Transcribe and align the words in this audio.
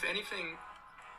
if 0.00 0.08
anything, 0.08 0.56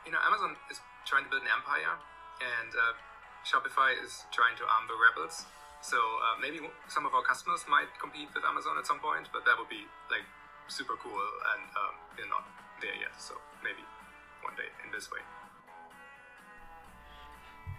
you 0.02 0.10
know, 0.10 0.18
Amazon 0.26 0.58
is 0.66 0.82
trying 1.06 1.22
to 1.22 1.30
build 1.30 1.46
an 1.46 1.54
empire, 1.54 1.94
and 2.42 2.70
uh, 2.74 2.98
Shopify 3.46 3.94
is 3.94 4.26
trying 4.34 4.58
to 4.58 4.66
arm 4.66 4.90
the 4.90 4.98
rebels. 4.98 5.46
So 5.86 5.94
uh, 5.94 6.42
maybe 6.42 6.58
some 6.90 7.06
of 7.06 7.14
our 7.14 7.22
customers 7.22 7.62
might 7.70 7.86
compete 8.02 8.26
with 8.34 8.42
Amazon 8.42 8.74
at 8.82 8.86
some 8.86 8.98
point, 8.98 9.30
but 9.30 9.46
that 9.46 9.54
would 9.54 9.70
be 9.70 9.86
like 10.10 10.26
super 10.66 10.98
cool, 10.98 11.14
and 11.14 11.62
um, 11.78 11.94
we're 12.18 12.26
not 12.26 12.42
there 12.82 12.98
yet. 12.98 13.14
So 13.22 13.38
maybe 13.62 13.86
one 14.42 14.58
day 14.58 14.66
in 14.82 14.90
this 14.90 15.06
way. 15.14 15.22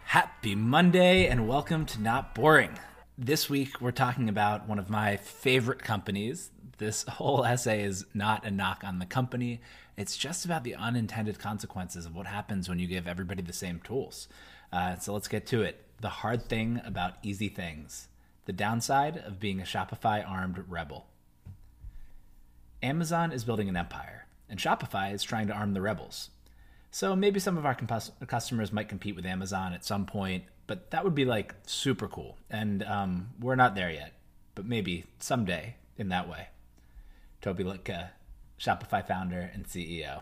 Happy 0.07 0.55
Monday 0.55 1.27
and 1.27 1.49
welcome 1.49 1.85
to 1.87 1.99
Not 1.99 2.33
Boring. 2.33 2.79
This 3.17 3.49
week 3.49 3.81
we're 3.81 3.91
talking 3.91 4.29
about 4.29 4.69
one 4.69 4.79
of 4.79 4.89
my 4.89 5.17
favorite 5.17 5.83
companies. 5.83 6.51
This 6.77 7.03
whole 7.07 7.45
essay 7.45 7.83
is 7.83 8.05
not 8.13 8.45
a 8.45 8.51
knock 8.51 8.83
on 8.83 8.99
the 8.99 9.05
company, 9.05 9.61
it's 9.95 10.17
just 10.17 10.43
about 10.43 10.63
the 10.63 10.75
unintended 10.75 11.37
consequences 11.37 12.05
of 12.05 12.15
what 12.15 12.25
happens 12.25 12.67
when 12.67 12.79
you 12.79 12.87
give 12.87 13.07
everybody 13.07 13.43
the 13.43 13.53
same 13.53 13.79
tools. 13.83 14.27
Uh, 14.71 14.97
so 14.97 15.13
let's 15.13 15.27
get 15.27 15.45
to 15.47 15.61
it. 15.61 15.83
The 16.01 16.09
hard 16.09 16.49
thing 16.49 16.81
about 16.83 17.13
easy 17.21 17.47
things, 17.47 18.07
the 18.45 18.53
downside 18.53 19.17
of 19.17 19.39
being 19.39 19.59
a 19.59 19.65
Shopify 19.65 20.27
armed 20.27 20.63
rebel. 20.67 21.05
Amazon 22.81 23.31
is 23.31 23.43
building 23.43 23.69
an 23.69 23.77
empire, 23.77 24.25
and 24.49 24.59
Shopify 24.59 25.13
is 25.13 25.23
trying 25.23 25.47
to 25.47 25.53
arm 25.53 25.73
the 25.73 25.81
rebels. 25.81 26.31
So 26.91 27.15
maybe 27.15 27.39
some 27.39 27.57
of 27.57 27.65
our 27.65 27.75
customers 27.75 28.73
might 28.73 28.89
compete 28.89 29.15
with 29.15 29.25
Amazon 29.25 29.73
at 29.73 29.85
some 29.85 30.05
point, 30.05 30.43
but 30.67 30.91
that 30.91 31.03
would 31.03 31.15
be 31.15 31.25
like 31.25 31.55
super 31.65 32.07
cool. 32.07 32.37
And 32.49 32.83
um, 32.83 33.29
we're 33.39 33.55
not 33.55 33.75
there 33.75 33.89
yet, 33.91 34.13
but 34.55 34.65
maybe 34.65 35.05
someday 35.19 35.75
in 35.97 36.09
that 36.09 36.27
way. 36.27 36.47
Toby 37.43 37.65
Lütke, 37.65 38.11
Shopify 38.57 39.05
founder 39.05 39.51
and 39.53 39.65
CEO. 39.67 40.21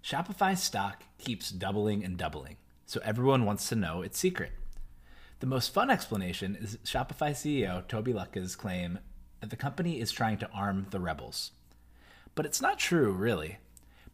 Shopify 0.00 0.56
stock 0.56 1.02
keeps 1.18 1.50
doubling 1.50 2.04
and 2.04 2.16
doubling, 2.16 2.56
so 2.86 3.00
everyone 3.04 3.44
wants 3.44 3.68
to 3.68 3.74
know 3.74 4.00
its 4.00 4.16
secret. 4.16 4.52
The 5.40 5.48
most 5.48 5.74
fun 5.74 5.90
explanation 5.90 6.54
is 6.54 6.78
Shopify 6.84 7.32
CEO 7.32 7.86
Toby 7.88 8.12
Lütke's 8.12 8.54
claim 8.54 9.00
that 9.40 9.50
the 9.50 9.56
company 9.56 10.00
is 10.00 10.12
trying 10.12 10.38
to 10.38 10.50
arm 10.52 10.86
the 10.90 11.00
rebels. 11.00 11.50
But 12.36 12.46
it's 12.46 12.62
not 12.62 12.78
true, 12.78 13.10
really. 13.10 13.58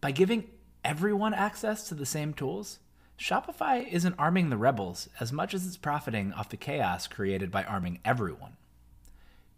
By 0.01 0.12
giving 0.12 0.45
everyone 0.87 1.34
access 1.34 1.87
to 1.89 1.95
the 1.95 2.07
same 2.07 2.33
tools, 2.33 2.79
Shopify 3.19 3.87
isn't 3.87 4.14
arming 4.19 4.48
the 4.48 4.57
rebels 4.57 5.11
as 5.20 5.34
much 5.34 5.53
as 5.53 5.67
it's 5.67 5.77
profiting 5.77 6.33
off 6.33 6.48
the 6.48 6.57
chaos 6.57 7.07
created 7.07 7.51
by 7.51 7.62
arming 7.62 7.98
everyone. 8.07 8.57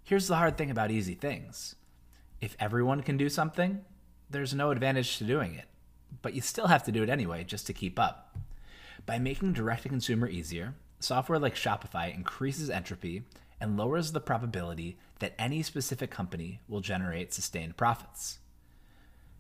Here's 0.09 0.27
the 0.27 0.37
hard 0.37 0.57
thing 0.57 0.71
about 0.71 0.91
easy 0.91 1.13
things 1.13 1.75
if 2.41 2.57
everyone 2.59 3.03
can 3.03 3.19
do 3.19 3.29
something, 3.29 3.85
there's 4.31 4.55
no 4.55 4.71
advantage 4.71 5.19
to 5.19 5.25
doing 5.25 5.55
it, 5.55 5.67
but 6.23 6.33
you 6.33 6.41
still 6.41 6.69
have 6.69 6.83
to 6.85 6.93
do 6.93 7.03
it 7.03 7.11
anyway 7.11 7.45
just 7.45 7.67
to 7.67 7.75
keep 7.75 7.99
up. 7.99 8.35
By 9.05 9.19
making 9.19 9.53
direct 9.53 9.83
to 9.83 9.91
consumer 9.91 10.27
easier, 10.27 10.77
software 10.99 11.39
like 11.39 11.57
Shopify 11.57 12.15
increases 12.15 12.71
entropy 12.71 13.25
and 13.61 13.77
lowers 13.77 14.13
the 14.13 14.21
probability 14.21 14.97
that 15.19 15.35
any 15.39 15.63
specific 15.63 16.11
company 16.11 16.61
will 16.69 16.81
generate 16.81 17.35
sustained 17.35 17.77
profits. 17.77 18.39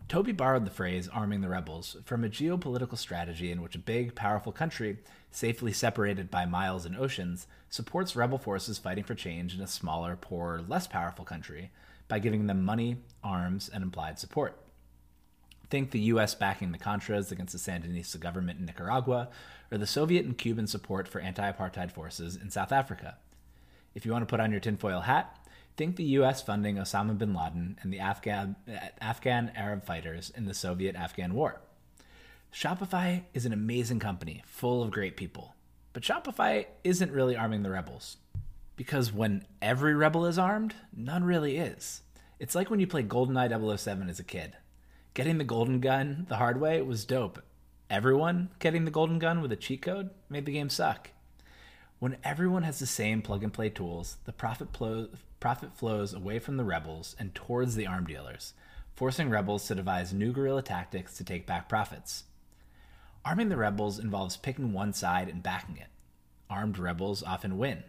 Toby 0.08 0.32
borrowed 0.32 0.64
the 0.64 0.70
phrase 0.70 1.06
arming 1.08 1.42
the 1.42 1.50
rebels 1.50 1.98
from 2.04 2.24
a 2.24 2.30
geopolitical 2.30 2.96
strategy 2.96 3.52
in 3.52 3.60
which 3.60 3.74
a 3.74 3.78
big, 3.78 4.14
powerful 4.14 4.52
country, 4.52 4.96
safely 5.30 5.70
separated 5.70 6.30
by 6.30 6.46
miles 6.46 6.86
and 6.86 6.96
oceans, 6.96 7.46
supports 7.68 8.16
rebel 8.16 8.38
forces 8.38 8.78
fighting 8.78 9.04
for 9.04 9.14
change 9.14 9.54
in 9.54 9.60
a 9.60 9.66
smaller, 9.66 10.16
poorer, 10.16 10.62
less 10.66 10.86
powerful 10.86 11.26
country 11.26 11.70
by 12.08 12.18
giving 12.18 12.46
them 12.46 12.64
money, 12.64 12.96
arms, 13.22 13.68
and 13.68 13.82
implied 13.82 14.18
support. 14.18 14.58
Think 15.68 15.90
the 15.90 16.00
US 16.00 16.34
backing 16.34 16.72
the 16.72 16.78
Contras 16.78 17.30
against 17.30 17.52
the 17.52 17.58
Sandinista 17.58 18.18
government 18.18 18.58
in 18.58 18.64
Nicaragua, 18.64 19.28
or 19.70 19.76
the 19.76 19.86
Soviet 19.86 20.24
and 20.24 20.38
Cuban 20.38 20.66
support 20.66 21.06
for 21.06 21.20
anti 21.20 21.52
apartheid 21.52 21.92
forces 21.92 22.34
in 22.34 22.48
South 22.48 22.72
Africa. 22.72 23.18
If 23.94 24.06
you 24.06 24.12
want 24.12 24.22
to 24.22 24.30
put 24.30 24.40
on 24.40 24.52
your 24.52 24.60
tinfoil 24.60 25.00
hat, 25.00 25.37
Think 25.78 25.94
the 25.94 26.02
U.S. 26.04 26.42
funding 26.42 26.74
Osama 26.74 27.16
bin 27.16 27.32
Laden 27.32 27.78
and 27.82 27.92
the 27.92 28.00
Afghan, 28.00 28.56
Afghan 29.00 29.52
Arab 29.54 29.84
fighters 29.84 30.28
in 30.28 30.44
the 30.44 30.52
Soviet 30.52 30.96
Afghan 30.96 31.34
War. 31.34 31.60
Shopify 32.52 33.22
is 33.32 33.46
an 33.46 33.52
amazing 33.52 34.00
company 34.00 34.42
full 34.44 34.82
of 34.82 34.90
great 34.90 35.16
people, 35.16 35.54
but 35.92 36.02
Shopify 36.02 36.66
isn't 36.82 37.12
really 37.12 37.36
arming 37.36 37.62
the 37.62 37.70
rebels. 37.70 38.16
Because 38.74 39.12
when 39.12 39.44
every 39.62 39.94
rebel 39.94 40.26
is 40.26 40.36
armed, 40.36 40.74
none 40.92 41.22
really 41.22 41.58
is. 41.58 42.02
It's 42.40 42.56
like 42.56 42.70
when 42.70 42.80
you 42.80 42.88
played 42.88 43.08
GoldenEye 43.08 43.78
007 43.78 44.08
as 44.08 44.18
a 44.18 44.24
kid. 44.24 44.56
Getting 45.14 45.38
the 45.38 45.44
golden 45.44 45.78
gun 45.78 46.26
the 46.28 46.38
hard 46.38 46.60
way 46.60 46.82
was 46.82 47.04
dope. 47.04 47.40
Everyone 47.88 48.48
getting 48.58 48.84
the 48.84 48.90
golden 48.90 49.20
gun 49.20 49.40
with 49.40 49.52
a 49.52 49.56
cheat 49.56 49.82
code 49.82 50.10
made 50.28 50.44
the 50.44 50.52
game 50.52 50.70
suck. 50.70 51.10
When 52.00 52.16
everyone 52.22 52.62
has 52.62 52.78
the 52.78 52.86
same 52.86 53.22
plug 53.22 53.42
and 53.42 53.52
play 53.52 53.70
tools, 53.70 54.18
the 54.24 54.32
profit, 54.32 54.68
profit 55.40 55.74
flows 55.74 56.14
away 56.14 56.38
from 56.38 56.56
the 56.56 56.64
rebels 56.64 57.16
and 57.18 57.34
towards 57.34 57.74
the 57.74 57.88
arm 57.88 58.06
dealers, 58.06 58.52
forcing 58.94 59.30
rebels 59.30 59.66
to 59.66 59.74
devise 59.74 60.12
new 60.12 60.32
guerrilla 60.32 60.62
tactics 60.62 61.16
to 61.16 61.24
take 61.24 61.44
back 61.44 61.68
profits. 61.68 62.22
Arming 63.24 63.48
the 63.48 63.56
rebels 63.56 63.98
involves 63.98 64.36
picking 64.36 64.72
one 64.72 64.92
side 64.92 65.28
and 65.28 65.42
backing 65.42 65.76
it. 65.76 65.88
Armed 66.48 66.78
rebels 66.78 67.24
often 67.24 67.58
win. 67.58 67.82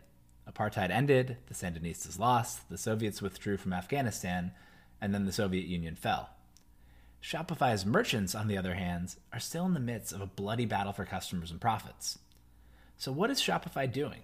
Apartheid 0.51 0.89
ended, 0.89 1.37
the 1.45 1.53
Sandinistas 1.53 2.17
lost, 2.17 2.67
the 2.67 2.79
Soviets 2.79 3.21
withdrew 3.21 3.57
from 3.57 3.73
Afghanistan, 3.73 4.51
and 4.99 5.13
then 5.13 5.25
the 5.25 5.31
Soviet 5.31 5.67
Union 5.67 5.93
fell. 5.95 6.31
Shopify's 7.21 7.85
merchants, 7.85 8.33
on 8.33 8.47
the 8.47 8.57
other 8.57 8.73
hand, 8.73 9.17
are 9.31 9.39
still 9.39 9.67
in 9.67 9.75
the 9.75 9.79
midst 9.79 10.13
of 10.13 10.21
a 10.21 10.25
bloody 10.25 10.65
battle 10.65 10.93
for 10.93 11.05
customers 11.05 11.51
and 11.51 11.61
profits. 11.61 12.17
So, 12.99 13.13
what 13.13 13.31
is 13.31 13.39
Shopify 13.39 13.89
doing? 13.89 14.23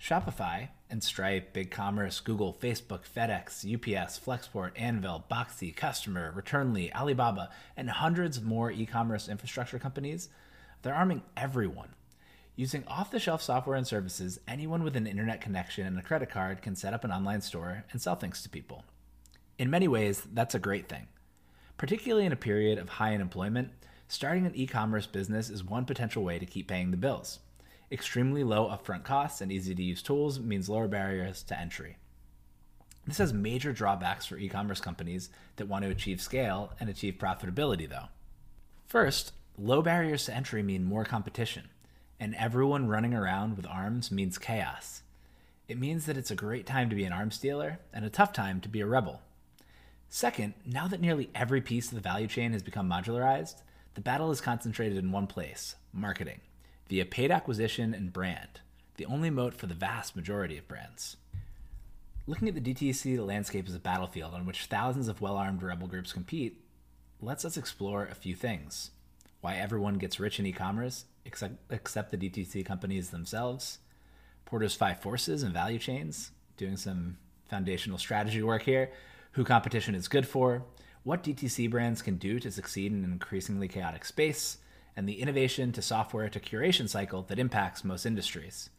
Shopify 0.00 0.68
and 0.88 1.04
Stripe, 1.04 1.52
BigCommerce, 1.52 2.24
Google, 2.24 2.56
Facebook, 2.58 3.00
FedEx, 3.04 3.62
UPS, 3.62 4.18
Flexport, 4.18 4.74
Anvyl, 4.74 5.24
Boxy, 5.30 5.74
Kustomer, 5.74 6.34
Returnly, 6.34 6.90
Alibaba, 6.94 7.50
and 7.76 7.90
hundreds 7.90 8.40
more 8.40 8.70
e 8.70 8.86
commerce 8.86 9.28
infrastructure 9.28 9.78
companies, 9.78 10.30
they're 10.80 10.94
arming 10.94 11.20
everyone. 11.36 11.90
Using 12.56 12.84
off 12.88 13.10
the 13.10 13.20
shelf 13.20 13.42
software 13.42 13.76
and 13.76 13.86
services, 13.86 14.40
anyone 14.48 14.82
with 14.82 14.96
an 14.96 15.06
internet 15.06 15.42
connection 15.42 15.86
and 15.86 15.98
a 15.98 16.02
credit 16.02 16.30
card 16.30 16.62
can 16.62 16.76
set 16.76 16.94
up 16.94 17.04
an 17.04 17.12
online 17.12 17.42
store 17.42 17.84
and 17.92 18.00
sell 18.00 18.14
things 18.14 18.42
to 18.42 18.48
people. 18.48 18.82
In 19.58 19.68
many 19.68 19.88
ways, 19.88 20.26
that's 20.32 20.54
a 20.54 20.58
great 20.58 20.88
thing. 20.88 21.06
Particularly 21.76 22.24
in 22.24 22.32
a 22.32 22.36
period 22.36 22.78
of 22.78 22.88
high 22.88 23.14
unemployment, 23.14 23.72
starting 24.08 24.46
an 24.46 24.54
e 24.54 24.66
commerce 24.66 25.06
business 25.06 25.50
is 25.50 25.62
one 25.62 25.84
potential 25.84 26.24
way 26.24 26.38
to 26.38 26.46
keep 26.46 26.66
paying 26.66 26.90
the 26.90 26.96
bills. 26.96 27.40
Extremely 27.92 28.42
low 28.42 28.68
upfront 28.68 29.04
costs 29.04 29.40
and 29.40 29.52
easy 29.52 29.74
to 29.74 29.82
use 29.82 30.02
tools 30.02 30.40
means 30.40 30.68
lower 30.68 30.88
barriers 30.88 31.42
to 31.44 31.58
entry. 31.58 31.96
This 33.06 33.18
has 33.18 33.34
major 33.34 33.72
drawbacks 33.72 34.24
for 34.24 34.38
e 34.38 34.48
commerce 34.48 34.80
companies 34.80 35.28
that 35.56 35.68
want 35.68 35.84
to 35.84 35.90
achieve 35.90 36.22
scale 36.22 36.72
and 36.80 36.88
achieve 36.88 37.18
profitability, 37.18 37.88
though. 37.88 38.08
First, 38.86 39.32
low 39.58 39.82
barriers 39.82 40.24
to 40.24 40.34
entry 40.34 40.62
mean 40.62 40.84
more 40.84 41.04
competition, 41.04 41.68
and 42.18 42.34
everyone 42.36 42.88
running 42.88 43.12
around 43.12 43.56
with 43.56 43.66
arms 43.66 44.10
means 44.10 44.38
chaos. 44.38 45.02
It 45.68 45.78
means 45.78 46.06
that 46.06 46.16
it's 46.16 46.30
a 46.30 46.36
great 46.36 46.66
time 46.66 46.88
to 46.88 46.96
be 46.96 47.04
an 47.04 47.12
arms 47.12 47.38
dealer 47.38 47.80
and 47.92 48.04
a 48.04 48.10
tough 48.10 48.32
time 48.32 48.60
to 48.62 48.68
be 48.68 48.80
a 48.80 48.86
rebel. 48.86 49.20
Second, 50.08 50.54
now 50.64 50.88
that 50.88 51.00
nearly 51.00 51.28
every 51.34 51.60
piece 51.60 51.88
of 51.88 51.96
the 51.96 52.00
value 52.00 52.26
chain 52.26 52.52
has 52.52 52.62
become 52.62 52.88
modularized, 52.88 53.62
the 53.94 54.00
battle 54.00 54.30
is 54.30 54.40
concentrated 54.40 54.96
in 54.96 55.12
one 55.12 55.26
place 55.26 55.76
marketing 55.92 56.40
via 56.88 57.04
paid 57.04 57.30
acquisition 57.30 57.94
and 57.94 58.12
brand, 58.12 58.60
the 58.96 59.06
only 59.06 59.30
moat 59.30 59.54
for 59.54 59.66
the 59.66 59.74
vast 59.74 60.14
majority 60.14 60.58
of 60.58 60.68
brands. 60.68 61.16
Looking 62.26 62.48
at 62.48 62.54
the 62.54 62.74
DTC 62.74 63.24
landscape 63.24 63.68
as 63.68 63.74
a 63.74 63.80
battlefield 63.80 64.34
on 64.34 64.46
which 64.46 64.64
thousands 64.66 65.08
of 65.08 65.20
well 65.20 65.36
armed 65.36 65.62
rebel 65.62 65.86
groups 65.86 66.12
compete 66.12 66.60
lets 67.20 67.44
us 67.44 67.56
explore 67.56 68.06
a 68.06 68.14
few 68.14 68.34
things. 68.34 68.90
Why 69.40 69.56
everyone 69.56 69.98
gets 69.98 70.20
rich 70.20 70.38
in 70.38 70.46
e 70.46 70.52
commerce, 70.52 71.04
except, 71.24 71.54
except 71.70 72.10
the 72.10 72.16
DTC 72.16 72.64
companies 72.64 73.10
themselves, 73.10 73.78
Porter's 74.46 74.74
five 74.74 75.00
forces 75.00 75.42
and 75.42 75.52
value 75.52 75.78
chains, 75.78 76.30
doing 76.56 76.76
some 76.76 77.18
foundational 77.48 77.98
strategy 77.98 78.42
work 78.42 78.62
here, 78.62 78.90
who 79.32 79.44
competition 79.44 79.94
is 79.94 80.08
good 80.08 80.26
for, 80.26 80.64
what 81.02 81.22
DTC 81.22 81.70
brands 81.70 82.00
can 82.00 82.16
do 82.16 82.40
to 82.40 82.50
succeed 82.50 82.92
in 82.92 83.04
an 83.04 83.12
increasingly 83.12 83.68
chaotic 83.68 84.04
space, 84.04 84.58
and 84.96 85.08
the 85.08 85.20
innovation 85.20 85.72
to 85.72 85.82
software 85.82 86.28
to 86.28 86.40
curation 86.40 86.88
cycle 86.88 87.22
that 87.22 87.38
impacts 87.38 87.84
most 87.84 88.06
industries. 88.06 88.70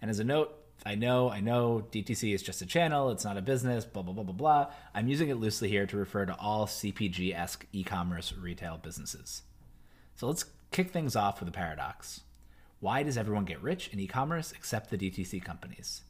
And 0.00 0.10
as 0.10 0.18
a 0.18 0.24
note, 0.24 0.54
I 0.84 0.94
know, 0.94 1.30
I 1.30 1.40
know 1.40 1.86
DTC 1.90 2.34
is 2.34 2.42
just 2.42 2.62
a 2.62 2.66
channel, 2.66 3.10
it's 3.10 3.24
not 3.24 3.36
a 3.36 3.42
business, 3.42 3.84
blah, 3.84 4.02
blah, 4.02 4.12
blah, 4.12 4.24
blah, 4.24 4.34
blah. 4.34 4.66
I'm 4.94 5.08
using 5.08 5.28
it 5.28 5.38
loosely 5.38 5.68
here 5.68 5.86
to 5.86 5.96
refer 5.96 6.26
to 6.26 6.36
all 6.38 6.66
CPG 6.66 7.34
esque 7.34 7.66
e 7.72 7.82
commerce 7.82 8.32
retail 8.32 8.78
businesses. 8.78 9.42
So 10.16 10.26
let's 10.26 10.44
kick 10.70 10.90
things 10.90 11.16
off 11.16 11.40
with 11.40 11.48
a 11.48 11.52
paradox. 11.52 12.20
Why 12.80 13.02
does 13.02 13.16
everyone 13.16 13.46
get 13.46 13.62
rich 13.62 13.88
in 13.88 13.98
e 13.98 14.06
commerce 14.06 14.52
except 14.52 14.90
the 14.90 14.98
DTC 14.98 15.42
companies? 15.42 16.02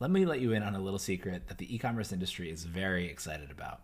Let 0.00 0.10
me 0.10 0.26
let 0.26 0.40
you 0.40 0.52
in 0.52 0.62
on 0.62 0.74
a 0.74 0.80
little 0.80 0.98
secret 0.98 1.48
that 1.48 1.58
the 1.58 1.74
e 1.74 1.78
commerce 1.78 2.12
industry 2.12 2.50
is 2.50 2.64
very 2.64 3.08
excited 3.08 3.50
about. 3.50 3.80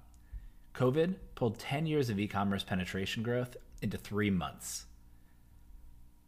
COVID 0.74 1.14
pulled 1.34 1.58
10 1.58 1.86
years 1.86 2.10
of 2.10 2.18
e 2.18 2.26
commerce 2.26 2.64
penetration 2.64 3.22
growth 3.22 3.56
into 3.84 3.98
three 3.98 4.30
months. 4.30 4.86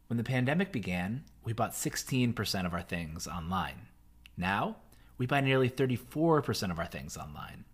When 0.07 0.19
the 0.19 0.23
pandemic 0.23 0.71
began, 0.71 1.25
we 1.43 1.53
bought 1.53 1.73
16% 1.73 2.67
of 2.67 2.75
our 2.75 2.83
things 2.83 3.27
online. 3.27 3.89
Now, 4.37 4.77
we 5.19 5.27
buy 5.27 5.41
nearly 5.41 5.71
34% 5.71 6.71
of 6.71 6.79
our 6.79 6.87
things 6.87 7.17
online. 7.17 7.65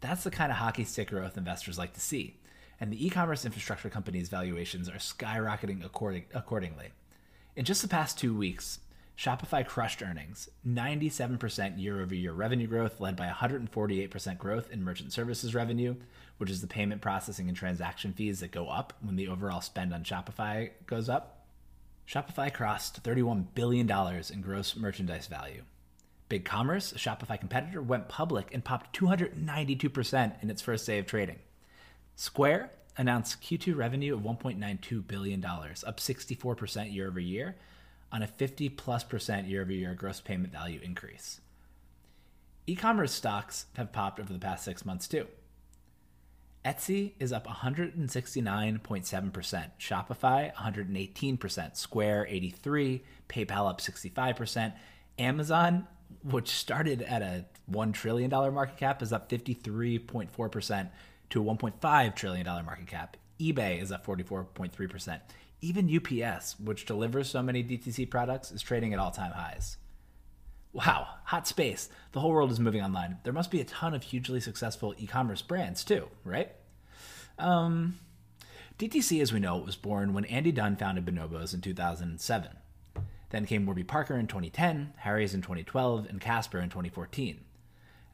That's 0.00 0.24
the 0.24 0.30
kind 0.30 0.50
of 0.50 0.58
hockey 0.58 0.84
stick 0.84 1.10
growth 1.10 1.38
investors 1.38 1.78
like 1.78 1.94
to 1.94 2.00
see, 2.00 2.40
and 2.80 2.92
the 2.92 3.06
e 3.06 3.08
commerce 3.08 3.44
infrastructure 3.44 3.88
companies' 3.88 4.28
valuations 4.28 4.88
are 4.88 4.98
skyrocketing 4.98 5.84
according- 5.84 6.26
accordingly. 6.34 6.90
In 7.56 7.64
just 7.64 7.82
the 7.82 7.88
past 7.88 8.18
two 8.18 8.36
weeks, 8.36 8.80
Shopify 9.18 9.66
crushed 9.66 10.00
earnings 10.00 10.48
97% 10.64 11.82
year 11.82 12.00
over 12.00 12.14
year 12.14 12.32
revenue 12.32 12.68
growth, 12.68 13.00
led 13.00 13.16
by 13.16 13.26
148% 13.26 14.38
growth 14.38 14.70
in 14.70 14.84
merchant 14.84 15.12
services 15.12 15.56
revenue, 15.56 15.96
which 16.36 16.50
is 16.50 16.60
the 16.60 16.68
payment 16.68 17.02
processing 17.02 17.48
and 17.48 17.56
transaction 17.56 18.12
fees 18.12 18.38
that 18.38 18.52
go 18.52 18.68
up 18.68 18.92
when 19.00 19.16
the 19.16 19.26
overall 19.26 19.60
spend 19.60 19.92
on 19.92 20.04
Shopify 20.04 20.70
goes 20.86 21.08
up. 21.08 21.46
Shopify 22.06 22.54
crossed 22.54 23.02
$31 23.02 23.46
billion 23.56 23.90
in 24.32 24.40
gross 24.40 24.76
merchandise 24.76 25.26
value. 25.26 25.62
BigCommerce, 26.30 26.94
a 26.94 26.98
Shopify 26.98 27.40
competitor, 27.40 27.82
went 27.82 28.08
public 28.08 28.54
and 28.54 28.64
popped 28.64 28.96
292% 28.96 30.42
in 30.42 30.48
its 30.48 30.62
first 30.62 30.86
day 30.86 31.00
of 31.00 31.06
trading. 31.06 31.40
Square 32.14 32.70
announced 32.96 33.42
Q2 33.42 33.74
revenue 33.74 34.14
of 34.14 34.20
$1.92 34.20 35.04
billion, 35.08 35.44
up 35.44 35.98
64% 35.98 36.94
year 36.94 37.08
over 37.08 37.18
year 37.18 37.56
on 38.12 38.22
a 38.22 38.26
50 38.26 38.68
plus 38.70 39.04
percent 39.04 39.46
year 39.46 39.62
over 39.62 39.72
year 39.72 39.94
gross 39.94 40.20
payment 40.20 40.52
value 40.52 40.80
increase. 40.82 41.40
E 42.66 42.74
commerce 42.74 43.12
stocks 43.12 43.66
have 43.76 43.92
popped 43.92 44.20
over 44.20 44.32
the 44.32 44.38
past 44.38 44.64
six 44.64 44.84
months 44.84 45.08
too. 45.08 45.26
Etsy 46.64 47.12
is 47.18 47.32
up 47.32 47.46
169.7%, 47.46 49.70
Shopify 49.80 50.54
118%, 50.54 51.76
Square 51.76 52.26
83, 52.28 53.02
PayPal 53.28 53.70
up 53.70 53.80
65%, 53.80 54.74
Amazon, 55.18 55.86
which 56.22 56.48
started 56.48 57.00
at 57.02 57.22
a 57.22 57.46
$1 57.70 57.94
trillion 57.94 58.30
market 58.30 58.76
cap, 58.76 59.02
is 59.02 59.14
up 59.14 59.30
53.4% 59.30 60.88
to 61.30 61.40
a 61.40 61.44
$1.5 61.44 62.16
trillion 62.16 62.46
market 62.46 62.86
cap. 62.86 63.16
eBay 63.40 63.80
is 63.80 63.92
up 63.92 64.04
44.3%. 64.04 65.20
Even 65.60 65.94
UPS, 65.94 66.58
which 66.60 66.86
delivers 66.86 67.28
so 67.28 67.42
many 67.42 67.64
DTC 67.64 68.08
products, 68.08 68.52
is 68.52 68.62
trading 68.62 68.92
at 68.92 68.98
all 68.98 69.10
time 69.10 69.32
highs. 69.32 69.76
Wow, 70.72 71.08
hot 71.24 71.48
space. 71.48 71.88
The 72.12 72.20
whole 72.20 72.30
world 72.30 72.52
is 72.52 72.60
moving 72.60 72.82
online. 72.82 73.18
There 73.24 73.32
must 73.32 73.50
be 73.50 73.60
a 73.60 73.64
ton 73.64 73.94
of 73.94 74.02
hugely 74.02 74.38
successful 74.38 74.94
e 74.98 75.06
commerce 75.06 75.42
brands 75.42 75.82
too, 75.82 76.08
right? 76.24 76.52
Um, 77.38 77.98
DTC, 78.78 79.20
as 79.20 79.32
we 79.32 79.40
know, 79.40 79.56
was 79.56 79.76
born 79.76 80.12
when 80.12 80.24
Andy 80.26 80.52
Dunn 80.52 80.76
founded 80.76 81.04
Bonobos 81.04 81.52
in 81.52 81.60
2007. 81.60 82.50
Then 83.30 83.46
came 83.46 83.66
Warby 83.66 83.84
Parker 83.84 84.16
in 84.16 84.26
2010, 84.26 84.94
Harry's 84.98 85.34
in 85.34 85.42
2012, 85.42 86.06
and 86.08 86.20
Casper 86.20 86.60
in 86.60 86.70
2014. 86.70 87.40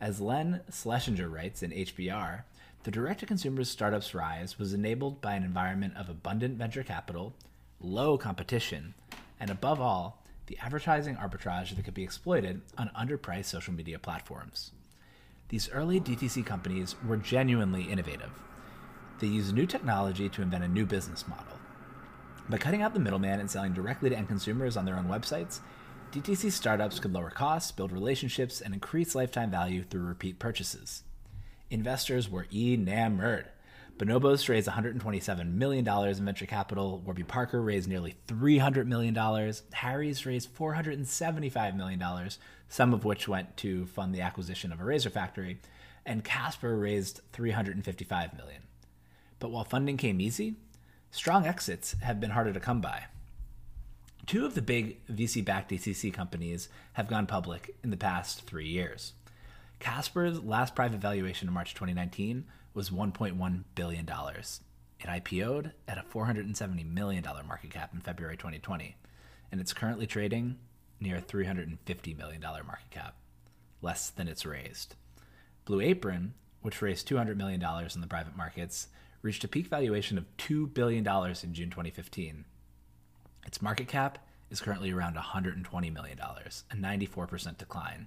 As 0.01 0.21
Len 0.21 0.63
Schlesinger 0.73 1.29
writes 1.29 1.63
in 1.63 1.71
HBR, 1.71 2.45
the 2.85 2.91
direct 2.91 3.21
to 3.21 3.27
consumer 3.27 3.65
startup's 3.65 4.15
rise 4.15 4.59
was 4.59 4.75
enabled 4.75 5.23
by 5.23 5.35
an 5.35 5.43
environment 5.43 5.97
of 5.97 6.11
abundant 6.11 6.59
venture 6.59 6.83
capital, 6.83 7.35
low 7.81 8.19
competition, 8.19 8.93
and 9.41 9.49
above 9.49 9.81
all, 9.81 10.23
the 10.47 10.59
advertising 10.59 11.17
arbitrage 11.17 11.75
that 11.75 11.83
could 11.83 11.95
be 11.95 12.05
exploited 12.05 12.61
on 12.77 12.91
underpriced 12.91 13.47
social 13.47 13.73
media 13.73 13.99
platforms. 13.99 14.73
These 15.49 15.71
early 15.71 15.99
DTC 15.99 16.45
companies 16.45 16.95
were 17.07 17.17
genuinely 17.17 17.85
innovative. 17.85 18.31
They 19.19 19.29
used 19.29 19.55
new 19.55 19.67
technology 19.67 20.29
to 20.29 20.43
invent 20.43 20.65
a 20.65 20.69
new 20.69 20.85
business 20.85 21.27
model. 21.27 21.59
By 22.51 22.59
cutting 22.59 22.83
out 22.83 22.93
the 22.93 23.01
middleman 23.01 23.41
and 23.41 23.51
selling 23.51 23.73
directly 23.73 24.11
to 24.11 24.17
end 24.17 24.29
consumers 24.29 24.77
on 24.77 24.85
their 24.85 24.99
own 24.99 25.07
websites, 25.07 25.61
DTC 26.13 26.53
startups 26.53 27.01
could 27.01 27.15
lower 27.15 27.31
costs, 27.31 27.73
build 27.73 27.93
relationships, 27.93 28.61
and 28.61 28.75
increase 28.75 29.15
lifetime 29.15 29.51
value 29.51 29.85
through 29.85 30.03
repeat 30.03 30.39
purchases 30.39 31.03
investors 31.75 32.31
were 32.31 32.47
enamored. 32.55 33.47
Bonobos 33.99 34.49
raised 34.49 34.69
$127 34.69 35.55
million 35.55 35.87
in 35.87 36.25
venture 36.25 36.47
capital. 36.47 37.03
Warby 37.05 37.25
Parker 37.25 37.61
raised 37.61 37.89
nearly 37.89 38.15
$300 38.29 38.87
million. 38.87 39.15
Harry's 39.73 40.25
raised 40.25 40.55
$475 40.55 41.77
million, 41.77 42.31
some 42.69 42.95
of 42.95 43.05
which 43.05 43.29
went 43.29 43.57
to 43.59 43.87
fund 43.87 44.15
the 44.15 44.21
acquisition 44.21 44.73
of 44.73 44.81
a 44.81 44.85
razor 44.85 45.11
factory. 45.11 45.59
And 46.07 46.25
Casper 46.25 46.77
raised 46.77 47.21
355 47.33 48.37
million. 48.37 48.63
But 49.39 49.51
while 49.51 49.65
funding 49.65 49.97
came 49.97 50.21
easy, 50.21 50.55
strong 51.11 51.47
exits 51.47 51.97
have 52.03 52.21
been 52.21 52.31
harder 52.31 52.53
to 52.53 52.61
come 52.61 52.81
by. 52.81 53.05
Two 54.27 54.47
of 54.47 54.55
the 54.55 54.63
big 54.63 55.05
VC 55.07 55.45
backed 55.45 55.71
DTC 55.71 56.13
companies 56.13 56.69
have 56.95 57.09
gone 57.09 57.27
public 57.27 57.77
in 57.83 57.91
the 57.91 57.97
past 57.97 58.43
three 58.43 58.69
years. 58.69 59.13
Casper's 59.79 60.43
last 60.43 60.75
private 60.75 61.01
valuation 61.01 61.49
in 61.49 61.55
March 61.55 61.75
2019 61.75 62.45
was 62.73 62.91
$1.1 62.91 63.65
billion. 63.75 64.09
It 64.09 65.07
IPO'd 65.07 65.73
at 65.87 65.99
a 65.99 66.03
$470 66.03 66.93
million 66.93 67.25
market 67.47 67.71
cap 67.71 67.91
in 67.93 68.01
February 68.01 68.37
2020, 68.37 68.97
and 69.53 69.61
it's 69.61 69.73
currently 69.73 70.07
trading 70.07 70.57
near 71.01 71.17
a 71.17 71.23
$350 71.23 72.17
million 72.17 72.41
market 72.41 72.91
cap, 72.91 73.17
less 73.83 74.11
than 74.11 74.29
it's 74.29 74.47
raised. 74.47 74.95
Blue 75.65 75.81
Apron, 75.81 76.35
which 76.63 76.81
raised 76.81 77.09
$200 77.09 77.37
million 77.37 77.63
in 77.63 78.01
the 78.01 78.07
private 78.07 78.37
markets, 78.37 78.89
reached 79.23 79.45
a 79.45 79.49
peak 79.49 79.67
valuation 79.67 80.19
of 80.19 80.25
$2 80.39 80.73
billion 80.73 81.07
in 81.07 81.55
June 81.55 81.71
2015. 81.71 82.45
Its 83.47 83.63
market 83.63 83.89
cap 83.89 84.19
is 84.51 84.61
currently 84.61 84.93
around 84.93 85.17
$120 85.17 85.93
million, 85.93 86.19
a 86.19 86.75
94% 86.75 87.59
decline. 87.59 88.07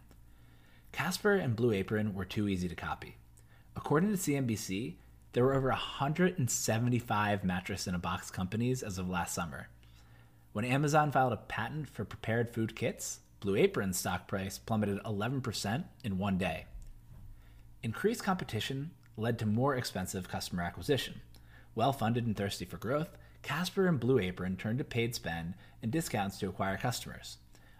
Casper 0.97 1.35
and 1.35 1.55
Blue 1.55 1.73
Apron 1.73 2.15
were 2.15 2.25
too 2.25 2.47
easy 2.47 2.67
to 2.67 2.73
copy. 2.73 3.17
According 3.75 4.09
to 4.09 4.17
CNBC, 4.17 4.95
there 5.33 5.43
were 5.43 5.53
over 5.53 5.69
175 5.69 7.43
mattress 7.43 7.85
in 7.85 7.93
a 7.93 7.99
box 7.99 8.31
companies 8.31 8.81
as 8.81 8.97
of 8.97 9.07
last 9.07 9.35
summer. 9.35 9.67
When 10.53 10.65
Amazon 10.65 11.11
filed 11.11 11.33
a 11.33 11.37
patent 11.37 11.87
for 11.87 12.03
prepared 12.03 12.51
food 12.51 12.75
kits, 12.75 13.19
Blue 13.41 13.55
Apron's 13.55 13.99
stock 13.99 14.27
price 14.27 14.57
plummeted 14.57 14.97
11% 15.03 15.83
in 16.03 16.17
one 16.17 16.39
day. 16.39 16.65
Increased 17.83 18.23
competition 18.23 18.89
led 19.17 19.37
to 19.37 19.45
more 19.45 19.75
expensive 19.75 20.27
customer 20.27 20.63
acquisition. 20.63 21.21
Well 21.75 21.93
funded 21.93 22.25
and 22.25 22.35
thirsty 22.35 22.65
for 22.65 22.77
growth, 22.77 23.19
Casper 23.43 23.85
and 23.85 23.99
Blue 23.99 24.17
Apron 24.17 24.57
turned 24.57 24.79
to 24.79 24.83
paid 24.83 25.13
spend 25.13 25.53
and 25.83 25.91
discounts 25.91 26.39
to 26.39 26.49
acquire 26.49 26.75
customers. 26.75 27.37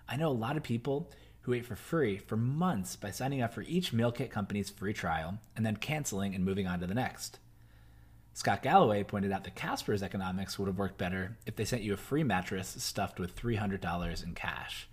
I 0.07 0.17
know 0.17 0.29
a 0.29 0.29
lot 0.29 0.55
of 0.55 0.62
people 0.62 1.12
who 1.48 1.54
ate 1.54 1.66
for 1.66 1.77
free 1.77 2.18
for 2.18 2.36
months 2.36 2.98
by 2.98 3.10
signing 3.10 3.42
up 3.42 3.54
for 3.54 3.62
each 3.62 3.94
meal 3.94 4.12
kit 4.12 4.30
company's 4.30 4.70
free 4.70 4.92
trial 4.92 5.39
and 5.56 5.66
then 5.66 5.77
canceling 5.77 6.36
and 6.36 6.44
moving 6.44 6.68
on 6.68 6.77
to 6.77 6.86
the 6.86 6.94
next. 6.94 7.39
Scott 8.34 8.62
Galloway 8.62 9.01
pointed 9.01 9.32
out 9.32 9.46
that 9.46 9.56
Casper's 9.56 10.04
economics 10.04 10.60
would 10.60 10.68
have 10.68 10.77
worked 10.77 10.98
better 10.98 11.38
if 11.46 11.56
they 11.56 11.63
sent 11.63 11.84
you 11.84 11.94
a 11.94 11.98
free 11.98 12.24
mattress 12.25 12.75
stuffed 12.77 13.18
with 13.18 13.34
$300 13.34 14.24
in 14.25 14.34
cash. 14.34 14.89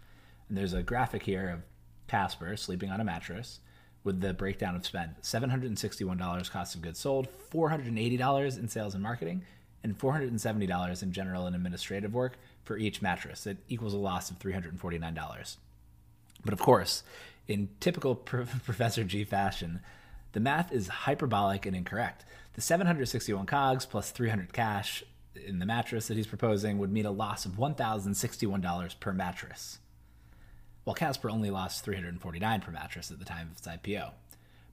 And 0.49 0.57
there's 0.57 0.73
a 0.73 0.85
graphic 0.85 1.25
here 1.25 1.51
of 1.51 1.63
Casper 2.07 2.57
sleeping 2.57 2.89
on 2.89 3.01
a 3.01 3.05
mattress 3.05 3.59
with 4.05 4.21
the 4.21 4.33
breakdown 4.33 4.77
of 4.77 4.87
spend 4.87 5.17
$761 5.23 6.51
cost 6.53 6.77
of 6.77 6.83
goods 6.83 7.01
sold, 7.01 7.27
$480 7.53 8.59
in 8.61 8.69
sales 8.69 8.95
and 8.95 9.03
marketing, 9.03 9.43
and 9.83 9.99
$470 9.99 11.03
in 11.03 11.13
general 11.13 11.49
and 11.49 11.57
administrative 11.57 12.15
work 12.15 12.39
for 12.63 12.79
each 12.79 13.03
mattress. 13.03 13.45
It 13.45 13.59
equals 13.69 13.93
a 13.93 13.99
loss 13.99 14.31
of 14.31 14.39
$349. 14.39 15.57
But 16.45 16.53
of 16.53 16.61
course, 16.61 17.03
in 17.49 17.69
typical 17.81 18.15
Professor 18.15 19.05
G 19.05 19.25
fashion, 19.25 19.81
the 20.33 20.41
math 20.41 20.73
is 20.73 20.89
hyperbolic 20.89 21.67
and 21.67 21.77
incorrect. 21.77 22.25
The 22.55 22.61
761 22.61 23.47
cogs 23.47 23.87
plus 23.87 24.11
300 24.11 24.53
cash 24.53 25.05
in 25.35 25.59
the 25.59 25.67
mattress 25.67 26.09
that 26.09 26.17
he's 26.17 26.27
proposing 26.27 26.79
would 26.79 26.93
mean 26.93 27.07
a 27.07 27.11
loss 27.11 27.45
of 27.45 27.53
$1,061 27.53 29.01
per 29.01 29.13
mattress, 29.13 29.79
while 30.85 30.95
Casper 30.95 31.31
only 31.31 31.51
lost 31.51 31.85
349 31.85 32.61
per 32.61 32.71
mattress 32.71 33.11
at 33.11 33.19
the 33.19 33.25
time 33.25 33.49
of 33.51 33.59
its 33.59 33.67
IPO. 33.67 34.13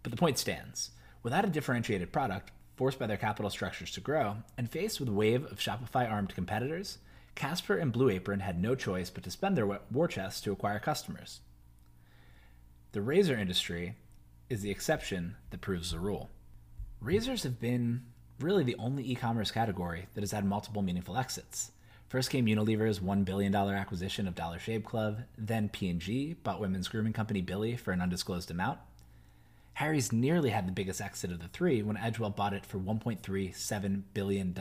But 0.04 0.12
the 0.12 0.18
point 0.18 0.38
stands. 0.38 0.92
Without 1.24 1.46
a 1.46 1.50
differentiated 1.50 2.12
product, 2.12 2.52
forced 2.76 2.98
by 2.98 3.08
their 3.08 3.18
capital 3.18 3.52
structures 3.52 3.92
to 3.92 4.02
grow, 4.02 4.38
and 4.58 4.70
faced 4.70 5.00
with 5.00 5.10
a 5.10 5.14
wave 5.14 5.46
of 5.46 5.60
Shopify 5.60 6.10
armed 6.10 6.34
competitors, 6.34 6.98
Casper 7.36 7.78
and 7.78 7.92
Blue 7.92 8.10
Apron 8.10 8.40
had 8.40 8.62
no 8.62 8.76
choice 8.76 9.10
but 9.10 9.24
to 9.24 9.32
spend 9.32 9.56
their 9.56 9.80
war 9.92 10.08
chest 10.08 10.44
to 10.44 10.52
acquire 10.52 10.80
customers. 10.80 11.42
The 12.94 13.02
razor 13.02 13.38
industry 13.38 13.96
is 14.50 14.62
the 14.62 14.72
exception 14.72 15.36
that 15.52 15.62
proves 15.62 15.92
the 15.92 16.00
rule. 16.00 16.30
Razors 17.00 17.44
have 17.44 17.58
been 17.58 18.02
really 18.38 18.66
the 18.66 18.76
only 18.76 19.10
e 19.10 19.16
commerce 19.16 19.50
category 19.50 20.08
that 20.14 20.22
has 20.22 20.32
had 20.32 20.44
multiple 20.44 20.82
meaningful 20.82 21.18
exits. 21.18 21.72
First 22.10 22.30
came 22.30 22.48
Unilever's 22.48 23.00
$1 23.00 23.24
billion 23.24 23.56
acquisition 23.56 24.28
of 24.28 24.36
Dollar 24.36 24.60
Shave 24.60 24.84
Club, 24.84 25.20
then 25.38 25.70
P&G 25.70 26.36
bought 26.44 26.60
women's 26.60 26.90
grooming 26.90 27.14
company 27.14 27.40
Billie 27.40 27.78
for 27.78 27.94
an 27.94 28.02
undisclosed 28.02 28.52
amount. 28.52 28.80
Harry's 29.76 30.12
nearly 30.12 30.50
had 30.50 30.68
the 30.68 30.74
biggest 30.74 31.00
exit 31.00 31.32
of 31.32 31.40
the 31.40 31.48
three 31.48 31.82
when 31.82 31.96
Edgewell 31.96 32.36
bought 32.36 32.54
it 32.54 32.66
for 32.66 32.78
$1.37 32.78 34.02
billion. 34.14 34.54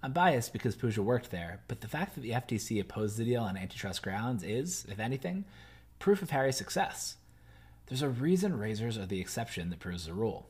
I'm 0.00 0.12
biased 0.12 0.52
because 0.52 0.76
Pooja 0.76 1.02
worked 1.02 1.32
there, 1.32 1.60
but 1.66 1.80
the 1.80 1.88
fact 1.88 2.14
that 2.14 2.20
the 2.20 2.30
FTC 2.30 2.80
opposed 2.80 3.16
the 3.16 3.24
deal 3.24 3.42
on 3.42 3.56
antitrust 3.56 4.04
grounds 4.04 4.44
is, 4.44 4.86
if 4.88 5.00
anything, 5.00 5.44
proof 5.98 6.22
of 6.22 6.30
Harry's 6.30 6.56
success. 6.56 7.16
There's 7.86 8.02
a 8.02 8.08
reason 8.08 8.58
razors 8.58 8.98
are 8.98 9.06
the 9.06 9.20
exception 9.20 9.70
that 9.70 9.78
proves 9.78 10.06
the 10.06 10.14
rule. 10.14 10.48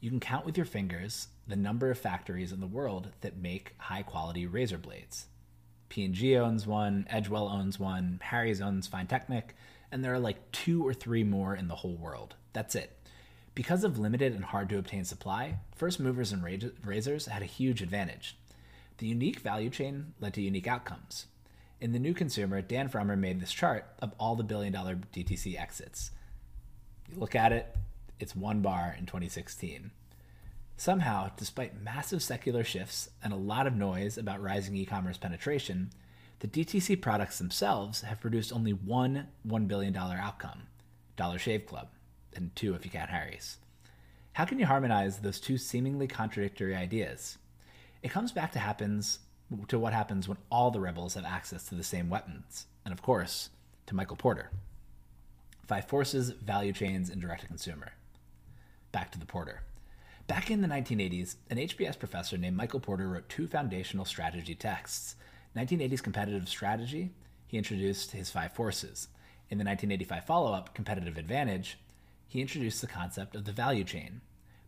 You 0.00 0.10
can 0.10 0.20
count 0.20 0.46
with 0.46 0.56
your 0.56 0.66
fingers 0.66 1.28
the 1.46 1.56
number 1.56 1.90
of 1.90 1.98
factories 1.98 2.52
in 2.52 2.60
the 2.60 2.66
world 2.66 3.08
that 3.22 3.36
make 3.36 3.74
high 3.78 4.02
quality 4.02 4.46
razor 4.46 4.78
blades. 4.78 5.26
P&G 5.88 6.36
owns 6.36 6.66
one, 6.66 7.06
Edgewell 7.10 7.50
owns 7.50 7.78
one, 7.78 8.20
Harry's 8.22 8.60
owns 8.60 8.88
Feintechnik, 8.88 9.50
and 9.90 10.04
there 10.04 10.12
are 10.12 10.18
like 10.18 10.50
two 10.52 10.86
or 10.86 10.92
three 10.92 11.24
more 11.24 11.54
in 11.54 11.68
the 11.68 11.76
whole 11.76 11.96
world. 11.96 12.34
That's 12.52 12.74
it. 12.74 12.92
Because 13.54 13.84
of 13.84 13.98
limited 13.98 14.34
and 14.34 14.44
hard 14.44 14.68
to 14.68 14.78
obtain 14.78 15.04
supply, 15.04 15.60
first 15.74 15.98
movers 15.98 16.32
in 16.32 16.42
razors 16.84 17.26
had 17.26 17.42
a 17.42 17.46
huge 17.46 17.80
advantage. 17.80 18.36
The 18.98 19.06
unique 19.06 19.40
value 19.40 19.70
chain 19.70 20.12
led 20.20 20.34
to 20.34 20.42
unique 20.42 20.66
outcomes. 20.66 21.26
In 21.78 21.92
The 21.92 21.98
New 21.98 22.14
Consumer, 22.14 22.62
Dan 22.62 22.88
Frommer 22.88 23.18
made 23.18 23.38
this 23.38 23.52
chart 23.52 23.84
of 24.00 24.14
all 24.18 24.34
the 24.34 24.42
billion 24.42 24.72
dollar 24.72 24.98
DTC 25.12 25.60
exits. 25.60 26.10
You 27.12 27.20
look 27.20 27.34
at 27.34 27.52
it, 27.52 27.76
it's 28.18 28.34
one 28.34 28.62
bar 28.62 28.96
in 28.98 29.04
2016. 29.04 29.90
Somehow, 30.78 31.30
despite 31.36 31.82
massive 31.82 32.22
secular 32.22 32.64
shifts 32.64 33.10
and 33.22 33.30
a 33.30 33.36
lot 33.36 33.66
of 33.66 33.76
noise 33.76 34.16
about 34.16 34.42
rising 34.42 34.74
e 34.74 34.86
commerce 34.86 35.18
penetration, 35.18 35.90
the 36.38 36.48
DTC 36.48 37.02
products 37.02 37.36
themselves 37.36 38.00
have 38.00 38.20
produced 38.22 38.54
only 38.54 38.72
one 38.72 39.26
$1 39.46 39.68
billion 39.68 39.94
outcome 39.94 40.62
Dollar 41.16 41.38
Shave 41.38 41.66
Club, 41.66 41.88
and 42.34 42.56
two 42.56 42.74
if 42.74 42.86
you 42.86 42.90
count 42.90 43.10
Harry's. 43.10 43.58
How 44.32 44.46
can 44.46 44.58
you 44.58 44.66
harmonize 44.66 45.18
those 45.18 45.40
two 45.40 45.58
seemingly 45.58 46.06
contradictory 46.06 46.74
ideas? 46.74 47.36
It 48.02 48.10
comes 48.10 48.32
back 48.32 48.52
to 48.52 48.58
happens 48.58 49.18
to 49.68 49.78
what 49.78 49.92
happens 49.92 50.28
when 50.28 50.38
all 50.50 50.70
the 50.70 50.80
rebels 50.80 51.14
have 51.14 51.24
access 51.24 51.64
to 51.64 51.74
the 51.74 51.84
same 51.84 52.08
weapons, 52.08 52.66
and 52.84 52.92
of 52.92 53.02
course, 53.02 53.50
to 53.86 53.94
Michael 53.94 54.16
Porter. 54.16 54.50
Five 55.66 55.86
Forces, 55.86 56.30
Value 56.30 56.72
Chains, 56.72 57.10
and 57.10 57.20
Direct 57.20 57.42
to 57.42 57.46
Consumer. 57.46 57.92
Back 58.92 59.10
to 59.12 59.18
the 59.18 59.26
Porter. 59.26 59.62
Back 60.26 60.50
in 60.50 60.60
the 60.60 60.68
1980s, 60.68 61.36
an 61.50 61.58
HBS 61.58 61.98
professor 61.98 62.36
named 62.36 62.56
Michael 62.56 62.80
Porter 62.80 63.08
wrote 63.08 63.28
two 63.28 63.46
foundational 63.46 64.04
strategy 64.04 64.54
texts. 64.54 65.16
1980's 65.56 66.00
Competitive 66.00 66.48
Strategy, 66.48 67.10
he 67.46 67.58
introduced 67.58 68.10
his 68.10 68.30
five 68.30 68.52
forces. 68.52 69.08
In 69.48 69.58
the 69.58 69.64
1985 69.64 70.24
follow 70.24 70.52
up, 70.52 70.74
Competitive 70.74 71.16
Advantage, 71.16 71.78
he 72.26 72.40
introduced 72.40 72.80
the 72.80 72.88
concept 72.88 73.36
of 73.36 73.44
the 73.44 73.52
value 73.52 73.84
chain. 73.84 74.20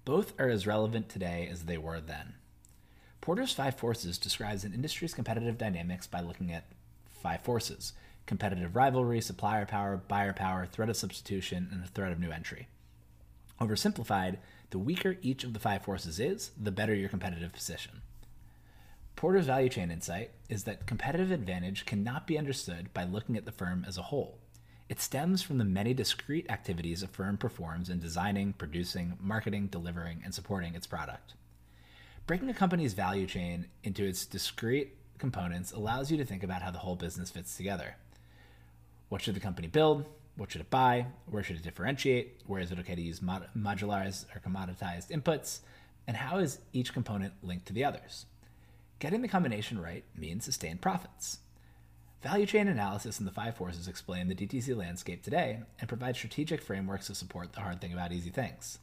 Both 0.04 0.38
are 0.40 0.48
as 0.48 0.66
relevant 0.66 1.08
today 1.08 1.48
as 1.50 1.64
they 1.64 1.76
were 1.76 2.00
then. 2.00 2.34
Porter's 3.20 3.52
five 3.52 3.74
forces 3.74 4.18
describes 4.18 4.64
an 4.64 4.72
industry's 4.72 5.14
competitive 5.14 5.58
dynamics 5.58 6.06
by 6.06 6.20
looking 6.20 6.52
at 6.52 6.64
five 7.22 7.42
forces 7.42 7.92
competitive 8.26 8.76
rivalry, 8.76 9.22
supplier 9.22 9.64
power, 9.64 9.96
buyer 9.96 10.34
power, 10.34 10.66
threat 10.66 10.90
of 10.90 10.96
substitution, 10.96 11.66
and 11.72 11.82
the 11.82 11.88
threat 11.88 12.12
of 12.12 12.20
new 12.20 12.30
entry. 12.30 12.68
Oversimplified, 13.58 14.36
the 14.70 14.78
weaker 14.78 15.16
each 15.22 15.44
of 15.44 15.54
the 15.54 15.58
five 15.58 15.82
forces 15.82 16.20
is, 16.20 16.50
the 16.60 16.70
better 16.70 16.94
your 16.94 17.08
competitive 17.08 17.54
position. 17.54 18.02
Porter's 19.16 19.46
value 19.46 19.70
chain 19.70 19.90
insight 19.90 20.30
is 20.48 20.64
that 20.64 20.86
competitive 20.86 21.30
advantage 21.30 21.86
cannot 21.86 22.26
be 22.26 22.38
understood 22.38 22.92
by 22.92 23.02
looking 23.02 23.36
at 23.36 23.46
the 23.46 23.50
firm 23.50 23.84
as 23.88 23.96
a 23.96 24.02
whole. 24.02 24.38
It 24.88 25.00
stems 25.00 25.42
from 25.42 25.58
the 25.58 25.64
many 25.64 25.92
discrete 25.92 26.50
activities 26.50 27.02
a 27.02 27.08
firm 27.08 27.36
performs 27.36 27.88
in 27.90 27.98
designing, 27.98 28.52
producing, 28.52 29.18
marketing, 29.20 29.68
delivering, 29.68 30.20
and 30.24 30.34
supporting 30.34 30.74
its 30.74 30.86
product. 30.86 31.34
Breaking 32.28 32.50
a 32.50 32.54
company's 32.54 32.92
value 32.92 33.26
chain 33.26 33.68
into 33.84 34.04
its 34.04 34.26
discrete 34.26 34.94
components 35.16 35.72
allows 35.72 36.10
you 36.10 36.18
to 36.18 36.26
think 36.26 36.42
about 36.42 36.60
how 36.60 36.70
the 36.70 36.76
whole 36.76 36.94
business 36.94 37.30
fits 37.30 37.56
together. 37.56 37.96
What 39.08 39.22
should 39.22 39.34
the 39.34 39.40
company 39.40 39.66
build? 39.66 40.04
What 40.36 40.52
should 40.52 40.60
it 40.60 40.68
buy? 40.68 41.06
Where 41.24 41.42
should 41.42 41.56
it 41.56 41.62
differentiate? 41.62 42.42
Where 42.46 42.60
is 42.60 42.70
it 42.70 42.78
okay 42.80 42.94
to 42.94 43.00
use 43.00 43.22
mod- 43.22 43.48
modularized 43.56 44.26
or 44.36 44.40
commoditized 44.40 45.08
inputs? 45.08 45.60
And 46.06 46.18
how 46.18 46.36
is 46.36 46.58
each 46.74 46.92
component 46.92 47.32
linked 47.42 47.64
to 47.68 47.72
the 47.72 47.86
others? 47.86 48.26
Getting 48.98 49.22
the 49.22 49.28
combination 49.28 49.80
right 49.80 50.04
means 50.14 50.44
sustained 50.44 50.82
profits. 50.82 51.38
Value 52.22 52.44
chain 52.44 52.68
analysis 52.68 53.18
and 53.18 53.26
the 53.26 53.32
five 53.32 53.56
forces 53.56 53.88
explain 53.88 54.28
the 54.28 54.34
DTC 54.34 54.76
landscape 54.76 55.22
today 55.22 55.60
and 55.80 55.88
provide 55.88 56.14
strategic 56.14 56.60
frameworks 56.60 57.06
to 57.06 57.14
support 57.14 57.54
the 57.54 57.60
hard 57.60 57.80
thing 57.80 57.94
about 57.94 58.12
easy 58.12 58.28
things. 58.28 58.80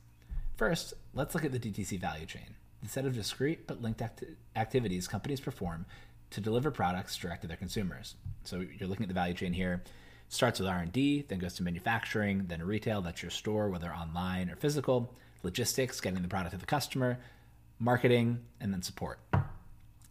First, 0.58 0.96
let's 1.14 1.36
look 1.36 1.46
at 1.46 1.52
the 1.52 1.60
DTC 1.60 2.00
value 2.00 2.26
chain, 2.26 2.56
set 2.88 3.06
of 3.06 3.14
discrete 3.14 3.68
but 3.68 3.82
linked 3.82 4.02
act- 4.02 4.24
activities 4.56 5.08
companies 5.08 5.40
perform 5.40 5.86
to 6.32 6.42
deliver 6.42 6.72
products 6.72 7.16
direct 7.18 7.42
to 7.42 7.48
their 7.48 7.58
consumers. 7.58 8.16
So 8.44 8.64
you're 8.78 8.90
looking 8.90 9.04
at 9.04 9.08
the 9.08 9.14
value 9.14 9.34
chain 9.34 9.54
here. 9.54 9.84
Starts 10.28 10.60
with 10.60 10.68
r&d 10.68 11.26
then 11.28 11.40
goes 11.40 11.54
to 11.56 11.64
manufacturing 11.64 12.46
then 12.48 12.64
retail. 12.64 13.02
That's 13.02 13.22
your 13.22 13.32
store 13.32 13.70
whether 13.70 13.94
online 13.94 14.50
or 14.50 14.56
physical. 14.56 15.14
Logistics 15.44 16.02
getting 16.02 16.22
the 16.22 16.28
product 16.28 16.54
to 16.54 16.60
the 16.60 16.66
customer. 16.66 17.20
Marketing 17.80 18.40
and 18.60 18.74
then 18.74 18.82
support. 18.82 19.20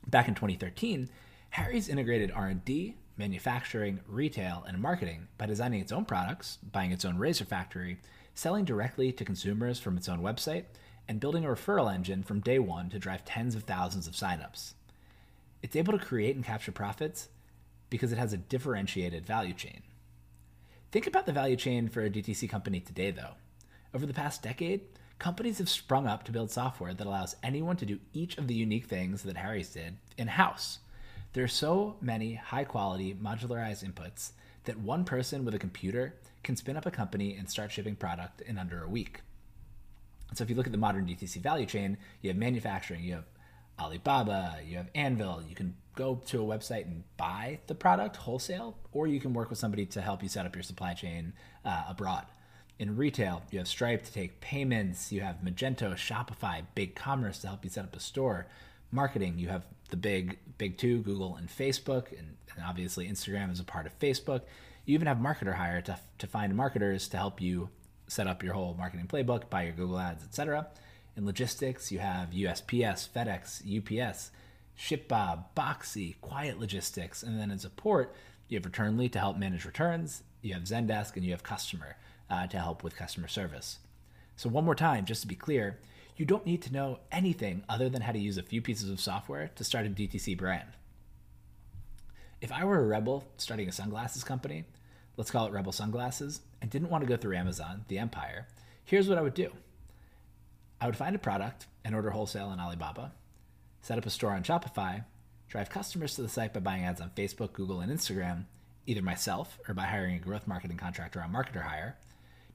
Back 0.08 0.28
in 0.28 0.34
2013 0.34 1.08
harry's 1.50 1.88
integrated 1.88 2.32
r&d 2.32 2.96
manufacturing 3.16 4.00
retail 4.08 4.64
and 4.66 4.80
marketing 4.80 5.28
by 5.38 5.46
designing 5.46 5.80
its 5.80 5.92
own 5.92 6.04
products 6.04 6.58
buying 6.72 6.90
its 6.90 7.04
own 7.04 7.16
razor 7.16 7.44
factory 7.44 7.98
selling 8.34 8.64
directly 8.64 9.12
to 9.12 9.24
consumers 9.24 9.78
from 9.78 9.96
its 9.96 10.08
own 10.08 10.20
website 10.20 10.64
and 11.08 11.20
building 11.20 11.44
a 11.44 11.48
referral 11.48 11.92
engine 11.92 12.22
from 12.22 12.40
day 12.40 12.58
one 12.58 12.88
to 12.90 12.98
drive 12.98 13.24
tens 13.24 13.54
of 13.54 13.64
thousands 13.64 14.06
of 14.06 14.14
signups 14.14 14.74
it's 15.62 15.76
able 15.76 15.96
to 15.96 16.04
create 16.04 16.36
and 16.36 16.44
capture 16.44 16.72
profits 16.72 17.28
because 17.90 18.12
it 18.12 18.18
has 18.18 18.32
a 18.32 18.38
differentiated 18.38 19.24
value 19.24 19.54
chain 19.54 19.82
Think 20.94 21.08
about 21.08 21.26
the 21.26 21.32
value 21.32 21.56
chain 21.56 21.88
for 21.88 22.02
a 22.02 22.08
DTC 22.08 22.48
company 22.48 22.78
today, 22.78 23.10
though. 23.10 23.32
Over 23.92 24.06
the 24.06 24.14
past 24.14 24.44
decade, 24.44 24.82
companies 25.18 25.58
have 25.58 25.68
sprung 25.68 26.06
up 26.06 26.22
to 26.22 26.30
build 26.30 26.52
software 26.52 26.94
that 26.94 27.04
allows 27.04 27.34
anyone 27.42 27.76
to 27.78 27.84
do 27.84 27.98
each 28.12 28.38
of 28.38 28.46
the 28.46 28.54
unique 28.54 28.84
things 28.84 29.24
that 29.24 29.36
Harry's 29.36 29.70
did 29.70 29.96
in 30.16 30.28
house. 30.28 30.78
There 31.32 31.42
are 31.42 31.48
so 31.48 31.96
many 32.00 32.34
high 32.34 32.62
quality, 32.62 33.12
modularized 33.12 33.84
inputs 33.84 34.34
that 34.66 34.78
one 34.78 35.04
person 35.04 35.44
with 35.44 35.56
a 35.56 35.58
computer 35.58 36.14
can 36.44 36.54
spin 36.54 36.76
up 36.76 36.86
a 36.86 36.92
company 36.92 37.34
and 37.34 37.50
start 37.50 37.72
shipping 37.72 37.96
product 37.96 38.40
in 38.42 38.56
under 38.56 38.84
a 38.84 38.88
week. 38.88 39.22
So 40.34 40.44
if 40.44 40.50
you 40.50 40.56
look 40.56 40.66
at 40.66 40.72
the 40.72 40.78
modern 40.78 41.06
DTC 41.06 41.36
value 41.40 41.66
chain, 41.66 41.96
you 42.22 42.30
have 42.30 42.36
manufacturing, 42.36 43.02
you 43.02 43.14
have 43.14 43.24
Alibaba, 43.78 44.58
you 44.64 44.76
have 44.76 44.92
Anvyl. 44.92 45.48
You 45.48 45.54
can 45.54 45.74
go 45.94 46.20
to 46.26 46.42
a 46.42 46.58
website 46.58 46.84
and 46.84 47.04
buy 47.16 47.60
the 47.66 47.74
product 47.74 48.16
wholesale, 48.16 48.76
or 48.92 49.06
you 49.06 49.20
can 49.20 49.32
work 49.32 49.50
with 49.50 49.58
somebody 49.58 49.86
to 49.86 50.00
help 50.00 50.22
you 50.22 50.28
set 50.28 50.46
up 50.46 50.54
your 50.54 50.62
supply 50.62 50.94
chain 50.94 51.32
uh, 51.64 51.84
abroad. 51.88 52.26
In 52.78 52.96
retail, 52.96 53.42
you 53.50 53.58
have 53.58 53.68
Stripe 53.68 54.04
to 54.04 54.12
take 54.12 54.40
payments, 54.40 55.12
you 55.12 55.20
have 55.20 55.36
Magento, 55.44 55.94
Shopify, 55.94 56.64
Big 56.74 56.96
Commerce 56.96 57.38
to 57.40 57.46
help 57.46 57.64
you 57.64 57.70
set 57.70 57.84
up 57.84 57.94
a 57.94 58.00
store. 58.00 58.46
Marketing, 58.90 59.38
you 59.38 59.48
have 59.48 59.64
the 59.90 59.96
big 59.96 60.38
big 60.58 60.78
two, 60.78 61.02
Google 61.02 61.36
and 61.36 61.48
Facebook, 61.48 62.10
and, 62.10 62.36
and 62.54 62.64
obviously 62.64 63.08
Instagram 63.08 63.52
is 63.52 63.60
a 63.60 63.64
part 63.64 63.86
of 63.86 63.98
Facebook. 63.98 64.42
You 64.86 64.94
even 64.94 65.06
have 65.06 65.18
Marketer 65.18 65.54
Hire 65.54 65.80
to, 65.82 65.98
to 66.18 66.26
find 66.26 66.54
marketers 66.56 67.08
to 67.08 67.16
help 67.16 67.40
you 67.40 67.70
set 68.06 68.26
up 68.26 68.42
your 68.42 68.54
whole 68.54 68.74
marketing 68.74 69.06
playbook, 69.06 69.50
buy 69.50 69.64
your 69.64 69.72
Google 69.72 69.98
ads, 69.98 70.24
etc. 70.24 70.68
In 71.16 71.24
logistics, 71.26 71.92
you 71.92 72.00
have 72.00 72.30
USPS, 72.30 73.08
FedEx, 73.08 73.62
UPS, 73.62 74.30
ShipBob, 74.78 75.44
Boxy, 75.56 76.20
Quiet 76.20 76.58
Logistics, 76.58 77.22
and 77.22 77.38
then 77.38 77.50
in 77.50 77.58
support, 77.58 78.14
you 78.48 78.58
have 78.58 78.70
Returnly 78.70 79.10
to 79.12 79.18
help 79.18 79.36
manage 79.36 79.64
returns, 79.64 80.22
you 80.42 80.54
have 80.54 80.64
Zendesk, 80.64 81.16
and 81.16 81.24
you 81.24 81.30
have 81.30 81.42
Kustomer 81.42 81.94
uh, 82.28 82.46
to 82.48 82.58
help 82.58 82.82
with 82.82 82.96
customer 82.96 83.28
service. 83.28 83.78
So, 84.36 84.48
one 84.48 84.64
more 84.64 84.74
time, 84.74 85.04
just 85.04 85.22
to 85.22 85.28
be 85.28 85.36
clear, 85.36 85.78
you 86.16 86.24
don't 86.24 86.46
need 86.46 86.62
to 86.62 86.72
know 86.72 87.00
anything 87.10 87.62
other 87.68 87.88
than 87.88 88.02
how 88.02 88.12
to 88.12 88.18
use 88.18 88.36
a 88.36 88.42
few 88.42 88.60
pieces 88.60 88.90
of 88.90 89.00
software 89.00 89.50
to 89.54 89.64
start 89.64 89.86
a 89.86 89.88
DTC 89.88 90.36
brand. 90.36 90.68
If 92.40 92.52
I 92.52 92.64
were 92.64 92.80
a 92.80 92.86
rebel 92.86 93.24
starting 93.36 93.68
a 93.68 93.72
sunglasses 93.72 94.24
company, 94.24 94.64
let's 95.16 95.30
call 95.30 95.46
it 95.46 95.52
Rebel 95.52 95.72
Sunglasses, 95.72 96.40
and 96.60 96.70
didn't 96.70 96.90
want 96.90 97.02
to 97.02 97.08
go 97.08 97.16
through 97.16 97.36
Amazon, 97.36 97.84
the 97.88 97.98
empire, 97.98 98.46
here's 98.84 99.08
what 99.08 99.18
I 99.18 99.22
would 99.22 99.34
do. 99.34 99.50
I 100.80 100.86
would 100.86 100.96
find 100.96 101.14
a 101.14 101.18
product 101.18 101.66
and 101.84 101.94
order 101.94 102.10
wholesale 102.10 102.48
on 102.48 102.60
Alibaba, 102.60 103.12
set 103.80 103.98
up 103.98 104.06
a 104.06 104.10
store 104.10 104.32
on 104.32 104.42
Shopify, 104.42 105.04
drive 105.48 105.70
customers 105.70 106.14
to 106.16 106.22
the 106.22 106.28
site 106.28 106.52
by 106.52 106.60
buying 106.60 106.84
ads 106.84 107.00
on 107.00 107.10
Facebook, 107.10 107.52
Google, 107.52 107.80
and 107.80 107.92
Instagram, 107.92 108.44
either 108.86 109.02
myself 109.02 109.58
or 109.68 109.74
by 109.74 109.84
hiring 109.84 110.16
a 110.16 110.18
growth 110.18 110.46
marketing 110.46 110.76
contractor 110.76 111.22
on 111.22 111.32
Marketer 111.32 111.62
Hire, 111.62 111.96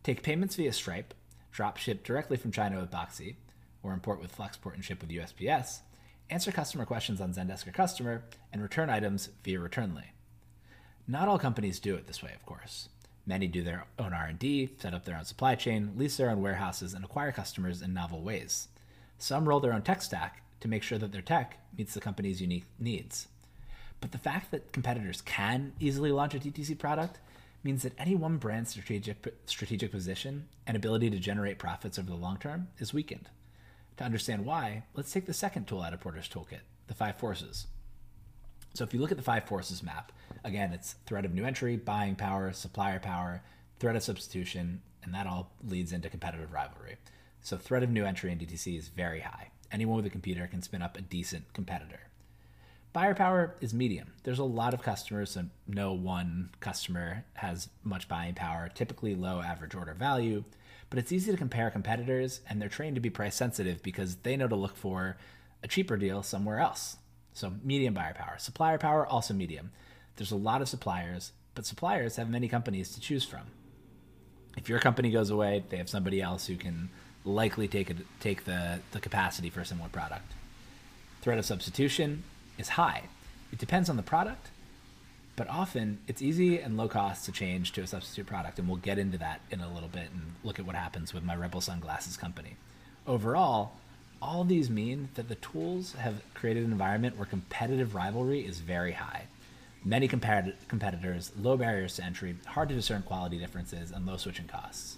take 0.03 0.23
payments 0.23 0.55
via 0.55 0.73
Stripe, 0.73 1.13
drop 1.51 1.77
ship 1.77 2.03
directly 2.03 2.37
from 2.37 2.51
China 2.51 2.79
with 2.79 2.91
Boxy, 2.91 3.35
or 3.81 3.93
import 3.93 4.21
with 4.21 4.35
Flexport 4.35 4.73
and 4.73 4.83
ship 4.83 5.01
with 5.01 5.09
USPS, 5.09 5.79
answer 6.29 6.51
customer 6.51 6.85
questions 6.85 7.21
on 7.21 7.33
Zendesk 7.33 7.67
or 7.67 7.71
Kustomer, 7.71 8.21
and 8.51 8.61
return 8.61 8.89
items 8.89 9.29
via 9.43 9.59
Returnly. 9.59 10.05
Not 11.09 11.27
all 11.27 11.39
companies 11.39 11.79
do 11.79 11.95
it 11.95 12.05
this 12.05 12.21
way, 12.21 12.33
of 12.35 12.45
course. 12.45 12.87
Many 13.25 13.47
do 13.47 13.63
their 13.63 13.87
own 13.97 14.13
R&D, 14.13 14.75
set 14.77 14.93
up 14.93 15.05
their 15.05 15.17
own 15.17 15.25
supply 15.25 15.55
chain, 15.55 15.93
lease 15.97 16.17
their 16.17 16.29
own 16.29 16.39
warehouses, 16.39 16.93
and 16.93 17.03
acquire 17.03 17.31
customers 17.31 17.81
in 17.81 17.95
novel 17.95 18.21
ways. 18.21 18.67
Some 19.17 19.49
roll 19.49 19.59
their 19.59 19.73
own 19.73 19.81
tech 19.81 20.03
stack 20.03 20.43
to 20.59 20.67
make 20.67 20.83
sure 20.83 20.99
that 20.99 21.11
their 21.11 21.23
tech 21.23 21.57
meets 21.75 21.95
the 21.95 21.99
company's 21.99 22.41
unique 22.41 22.65
needs. 22.77 23.27
But 23.99 24.11
the 24.11 24.19
fact 24.19 24.51
that 24.51 24.71
competitors 24.71 25.21
can 25.21 25.73
easily 25.79 26.11
launch 26.11 26.35
a 26.35 26.39
DTC 26.39 26.77
product 26.77 27.17
means 27.63 27.81
that 27.81 27.93
any 27.97 28.13
one 28.13 28.37
brand's 28.37 28.69
strategic, 28.69 29.33
strategic 29.47 29.89
position 29.89 30.47
and 30.67 30.77
ability 30.77 31.09
to 31.09 31.17
generate 31.17 31.57
profits 31.57 31.97
over 31.97 32.11
the 32.11 32.15
long 32.15 32.37
term 32.37 32.67
is 32.77 32.93
weakened. 32.93 33.31
To 33.97 34.03
understand 34.03 34.45
why, 34.45 34.83
let's 34.93 35.11
take 35.11 35.25
the 35.25 35.33
second 35.33 35.65
tool 35.65 35.81
out 35.81 35.93
of 35.93 36.01
Porter's 36.01 36.29
toolkit, 36.29 36.61
the 36.85 36.93
five 36.93 37.17
forces. 37.17 37.65
So 38.73 38.83
if 38.83 38.93
you 38.93 38.99
look 38.99 39.11
at 39.11 39.17
the 39.17 39.23
five 39.23 39.45
forces 39.45 39.83
map, 39.83 40.11
again, 40.43 40.73
it's 40.73 40.95
threat 41.05 41.25
of 41.25 41.33
new 41.33 41.45
entry, 41.45 41.75
buying 41.75 42.15
power, 42.15 42.51
supplier 42.53 42.99
power, 42.99 43.41
threat 43.79 43.95
of 43.95 44.03
substitution, 44.03 44.81
and 45.03 45.13
that 45.13 45.27
all 45.27 45.51
leads 45.67 45.91
into 45.91 46.09
competitive 46.09 46.53
rivalry. 46.53 46.97
So 47.41 47.57
threat 47.57 47.83
of 47.83 47.89
new 47.89 48.05
entry 48.05 48.31
in 48.31 48.37
DTC 48.37 48.77
is 48.77 48.89
very 48.89 49.21
high. 49.21 49.51
Anyone 49.71 49.97
with 49.97 50.05
a 50.05 50.09
computer 50.09 50.47
can 50.47 50.61
spin 50.61 50.81
up 50.81 50.97
a 50.97 51.01
decent 51.01 51.53
competitor. 51.53 52.01
Buyer 52.91 53.13
power 53.13 53.55
is 53.61 53.73
medium. 53.73 54.13
There's 54.23 54.39
a 54.39 54.43
lot 54.43 54.73
of 54.73 54.81
customers, 54.81 55.31
so 55.31 55.45
no 55.67 55.93
one 55.93 56.49
customer 56.59 57.23
has 57.35 57.69
much 57.83 58.07
buying 58.07 58.33
power, 58.33 58.69
typically 58.73 59.13
low 59.13 59.41
average 59.41 59.75
order 59.75 59.93
value, 59.93 60.43
but 60.89 60.97
it's 60.97 61.11
easy 61.11 61.31
to 61.31 61.37
compare 61.37 61.69
competitors 61.69 62.41
and 62.49 62.59
they're 62.59 62.67
trained 62.67 62.95
to 62.95 63.01
be 63.01 63.11
price 63.11 63.35
sensitive 63.35 63.83
because 63.83 64.17
they 64.17 64.35
know 64.35 64.47
to 64.47 64.55
look 64.55 64.75
for 64.75 65.17
a 65.63 65.67
cheaper 65.67 65.97
deal 65.97 66.23
somewhere 66.23 66.59
else. 66.59 66.97
So, 67.33 67.53
medium 67.63 67.93
buyer 67.93 68.13
power. 68.13 68.35
Supplier 68.37 68.77
power, 68.77 69.05
also 69.05 69.33
medium. 69.33 69.71
There's 70.15 70.31
a 70.31 70.35
lot 70.35 70.61
of 70.61 70.67
suppliers, 70.67 71.31
but 71.55 71.65
suppliers 71.65 72.17
have 72.17 72.29
many 72.29 72.47
companies 72.47 72.93
to 72.93 72.99
choose 72.99 73.23
from. 73.23 73.43
If 74.57 74.67
your 74.67 74.79
company 74.79 75.11
goes 75.11 75.29
away, 75.29 75.63
they 75.69 75.77
have 75.77 75.89
somebody 75.89 76.21
else 76.21 76.47
who 76.47 76.57
can 76.57 76.89
likely 77.23 77.67
take, 77.67 77.89
a, 77.89 77.95
take 78.19 78.45
the, 78.45 78.79
the 78.91 78.99
capacity 78.99 79.49
for 79.49 79.61
a 79.61 79.65
similar 79.65 79.89
product. 79.89 80.33
Threat 81.21 81.37
of 81.37 81.45
substitution, 81.45 82.23
is 82.59 82.69
high. 82.69 83.03
It 83.51 83.57
depends 83.57 83.89
on 83.89 83.97
the 83.97 84.03
product, 84.03 84.49
but 85.35 85.49
often 85.49 85.99
it's 86.07 86.21
easy 86.21 86.59
and 86.59 86.77
low 86.77 86.87
cost 86.87 87.25
to 87.25 87.31
change 87.31 87.71
to 87.71 87.81
a 87.81 87.87
substitute 87.87 88.27
product, 88.27 88.59
and 88.59 88.67
we'll 88.67 88.77
get 88.77 88.99
into 88.99 89.17
that 89.17 89.41
in 89.49 89.61
a 89.61 89.73
little 89.73 89.89
bit 89.89 90.09
and 90.11 90.35
look 90.43 90.59
at 90.59 90.65
what 90.65 90.75
happens 90.75 91.13
with 91.13 91.23
my 91.23 91.35
Rebel 91.35 91.61
Sunglasses 91.61 92.17
company. 92.17 92.57
Overall, 93.07 93.71
all 94.21 94.43
these 94.43 94.69
mean 94.69 95.09
that 95.15 95.29
the 95.29 95.35
tools 95.35 95.93
have 95.93 96.21
created 96.33 96.65
an 96.65 96.71
environment 96.71 97.17
where 97.17 97.25
competitive 97.25 97.95
rivalry 97.95 98.45
is 98.45 98.59
very 98.59 98.93
high. 98.93 99.27
Many 99.83 100.07
competitors, 100.07 101.31
low 101.39 101.55
barriers 101.55 101.95
to 101.95 102.03
entry, 102.03 102.35
hard 102.45 102.69
to 102.69 102.75
discern 102.75 103.01
quality 103.03 103.37
differences, 103.37 103.91
and 103.91 104.05
low 104.05 104.17
switching 104.17 104.47
costs. 104.47 104.97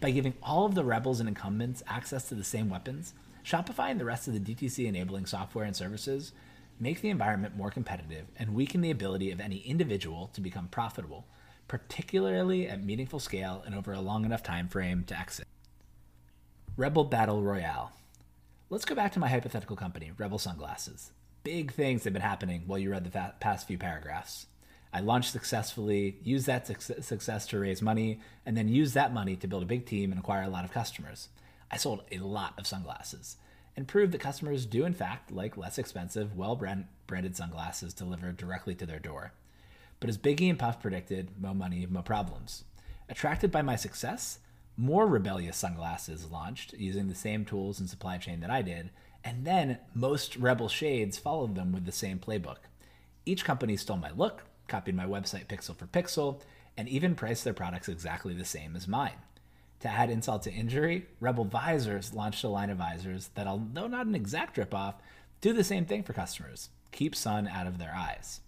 By 0.00 0.12
giving 0.12 0.34
all 0.42 0.66
of 0.66 0.74
the 0.74 0.84
rebels 0.84 1.20
and 1.20 1.28
incumbents 1.28 1.82
access 1.88 2.28
to 2.28 2.34
the 2.34 2.44
same 2.44 2.70
weapons, 2.70 3.14
Shopify 3.44 3.90
and 3.90 4.00
the 4.00 4.04
rest 4.04 4.28
of 4.28 4.34
the 4.34 4.54
DTC 4.54 4.86
enabling 4.86 5.26
software 5.26 5.64
and 5.64 5.74
services 5.74 6.32
make 6.80 7.00
the 7.00 7.10
environment 7.10 7.56
more 7.56 7.70
competitive, 7.70 8.26
and 8.36 8.54
weaken 8.54 8.80
the 8.80 8.90
ability 8.90 9.30
of 9.30 9.40
any 9.40 9.58
individual 9.58 10.30
to 10.32 10.40
become 10.40 10.68
profitable, 10.68 11.26
particularly 11.68 12.68
at 12.68 12.82
meaningful 12.82 13.20
scale 13.20 13.62
and 13.64 13.74
over 13.74 13.92
a 13.92 14.00
long 14.00 14.24
enough 14.24 14.42
time 14.42 14.68
frame 14.68 15.04
to 15.04 15.18
exit. 15.18 15.46
Rebel 16.76 17.04
Battle 17.04 17.42
Royale. 17.42 17.92
Let's 18.74 18.84
go 18.84 18.96
back 18.96 19.12
to 19.12 19.20
my 19.20 19.28
hypothetical 19.28 19.76
company, 19.76 20.10
Rebel 20.18 20.40
Sunglasses. 20.40 21.12
Big 21.44 21.72
things 21.72 22.02
have 22.02 22.12
been 22.12 22.22
happening 22.22 22.64
while 22.66 22.76
you 22.76 22.90
read 22.90 23.04
the 23.04 23.32
past 23.38 23.68
few 23.68 23.78
paragraphs. 23.78 24.46
I 24.92 24.98
launched 24.98 25.30
successfully, 25.30 26.16
used 26.24 26.48
that 26.48 26.66
success 26.66 27.46
to 27.46 27.60
raise 27.60 27.80
money, 27.80 28.18
and 28.44 28.56
then 28.56 28.66
used 28.66 28.94
that 28.94 29.14
money 29.14 29.36
to 29.36 29.46
build 29.46 29.62
a 29.62 29.66
big 29.66 29.86
team 29.86 30.10
and 30.10 30.18
acquire 30.18 30.42
a 30.42 30.48
lot 30.48 30.64
of 30.64 30.72
customers. 30.72 31.28
I 31.70 31.76
sold 31.76 32.02
a 32.10 32.18
lot 32.18 32.54
of 32.58 32.66
sunglasses 32.66 33.36
and 33.76 33.86
proved 33.86 34.10
that 34.10 34.20
customers 34.20 34.66
do, 34.66 34.84
in 34.84 34.92
fact, 34.92 35.30
like 35.30 35.56
less 35.56 35.78
expensive, 35.78 36.36
well 36.36 36.56
branded 36.56 37.36
sunglasses 37.36 37.94
delivered 37.94 38.36
directly 38.36 38.74
to 38.74 38.86
their 38.86 38.98
door. 38.98 39.34
But 40.00 40.10
as 40.10 40.18
Biggie 40.18 40.50
and 40.50 40.58
Puff 40.58 40.82
predicted, 40.82 41.40
mo 41.40 41.54
money, 41.54 41.86
mo 41.86 42.02
problems. 42.02 42.64
Attracted 43.08 43.52
by 43.52 43.62
my 43.62 43.76
success, 43.76 44.40
more 44.76 45.06
rebellious 45.06 45.56
sunglasses 45.56 46.30
launched 46.30 46.74
using 46.74 47.08
the 47.08 47.14
same 47.14 47.44
tools 47.44 47.80
and 47.80 47.88
supply 47.88 48.18
chain 48.18 48.40
that 48.40 48.50
I 48.50 48.62
did, 48.62 48.90
and 49.22 49.46
then 49.46 49.78
most 49.94 50.36
rebel 50.36 50.68
shades 50.68 51.18
followed 51.18 51.54
them 51.54 51.72
with 51.72 51.86
the 51.86 51.92
same 51.92 52.18
playbook. 52.18 52.58
Each 53.24 53.44
company 53.44 53.76
stole 53.76 53.96
my 53.96 54.10
look, 54.10 54.44
copied 54.68 54.96
my 54.96 55.06
website 55.06 55.46
pixel 55.46 55.76
for 55.76 55.86
pixel, 55.86 56.40
and 56.76 56.88
even 56.88 57.14
priced 57.14 57.44
their 57.44 57.54
products 57.54 57.88
exactly 57.88 58.34
the 58.34 58.44
same 58.44 58.76
as 58.76 58.88
mine. 58.88 59.18
To 59.80 59.88
add 59.88 60.10
insult 60.10 60.42
to 60.42 60.52
injury, 60.52 61.06
Rebel 61.20 61.44
Visors 61.44 62.14
launched 62.14 62.42
a 62.44 62.48
line 62.48 62.70
of 62.70 62.78
visors 62.78 63.30
that, 63.34 63.46
although 63.46 63.86
not 63.86 64.06
an 64.06 64.14
exact 64.14 64.56
ripoff, 64.56 64.94
do 65.40 65.52
the 65.52 65.64
same 65.64 65.84
thing 65.84 66.02
for 66.02 66.12
customers 66.12 66.70
keep 66.90 67.14
sun 67.14 67.48
out 67.48 67.66
of 67.66 67.78
their 67.78 67.92
eyes. 67.94 68.40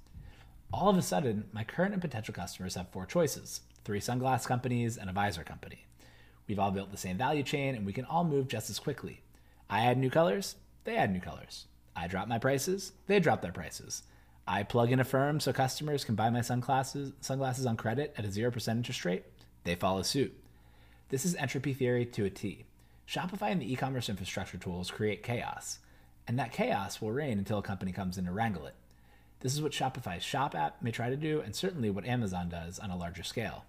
All 0.72 0.88
of 0.88 0.96
a 0.96 1.02
sudden, 1.02 1.44
my 1.52 1.64
current 1.64 1.92
and 1.92 2.00
potential 2.00 2.32
customers 2.32 2.74
have 2.76 2.88
four 2.90 3.06
choices 3.06 3.60
three 3.84 4.00
sunglass 4.00 4.46
companies 4.46 4.96
and 4.96 5.08
a 5.08 5.12
visor 5.12 5.44
company. 5.44 5.86
We've 6.46 6.58
all 6.58 6.70
built 6.70 6.90
the 6.90 6.96
same 6.96 7.18
value 7.18 7.42
chain 7.42 7.74
and 7.74 7.84
we 7.84 7.92
can 7.92 8.04
all 8.04 8.24
move 8.24 8.48
just 8.48 8.70
as 8.70 8.78
quickly. 8.78 9.20
I 9.68 9.86
add 9.86 9.98
new 9.98 10.10
colors, 10.10 10.56
they 10.84 10.96
add 10.96 11.12
new 11.12 11.20
colors. 11.20 11.66
I 11.96 12.06
drop 12.06 12.28
my 12.28 12.38
prices, 12.38 12.92
they 13.06 13.20
drop 13.20 13.42
their 13.42 13.52
prices. 13.52 14.02
I 14.46 14.62
plug 14.62 14.92
in 14.92 15.00
Affirm 15.00 15.40
so 15.40 15.52
customers 15.52 16.04
can 16.04 16.14
buy 16.14 16.30
my 16.30 16.40
sunglasses, 16.40 17.12
sunglasses 17.20 17.66
on 17.66 17.76
credit 17.76 18.14
at 18.16 18.24
a 18.24 18.28
0% 18.28 18.68
interest 18.68 19.04
rate, 19.04 19.24
they 19.64 19.74
follow 19.74 20.02
suit. 20.02 20.32
This 21.08 21.24
is 21.24 21.34
entropy 21.34 21.72
theory 21.72 22.06
to 22.06 22.24
a 22.24 22.30
T. 22.30 22.64
Shopify 23.08 23.50
and 23.50 23.60
the 23.60 23.72
e 23.72 23.76
commerce 23.76 24.08
infrastructure 24.08 24.58
tools 24.58 24.90
create 24.90 25.22
chaos, 25.22 25.78
and 26.26 26.38
that 26.38 26.52
chaos 26.52 27.00
will 27.00 27.12
reign 27.12 27.38
until 27.38 27.58
a 27.58 27.62
company 27.62 27.92
comes 27.92 28.18
in 28.18 28.26
to 28.26 28.32
wrangle 28.32 28.66
it. 28.66 28.74
This 29.40 29.54
is 29.54 29.62
what 29.62 29.72
Shopify's 29.72 30.24
Shop 30.24 30.54
app 30.54 30.82
may 30.82 30.90
try 30.90 31.10
to 31.10 31.16
do, 31.16 31.40
and 31.40 31.54
certainly 31.54 31.90
what 31.90 32.06
Amazon 32.06 32.48
does 32.48 32.78
on 32.78 32.90
a 32.90 32.96
larger 32.96 33.22
scale. 33.22 33.64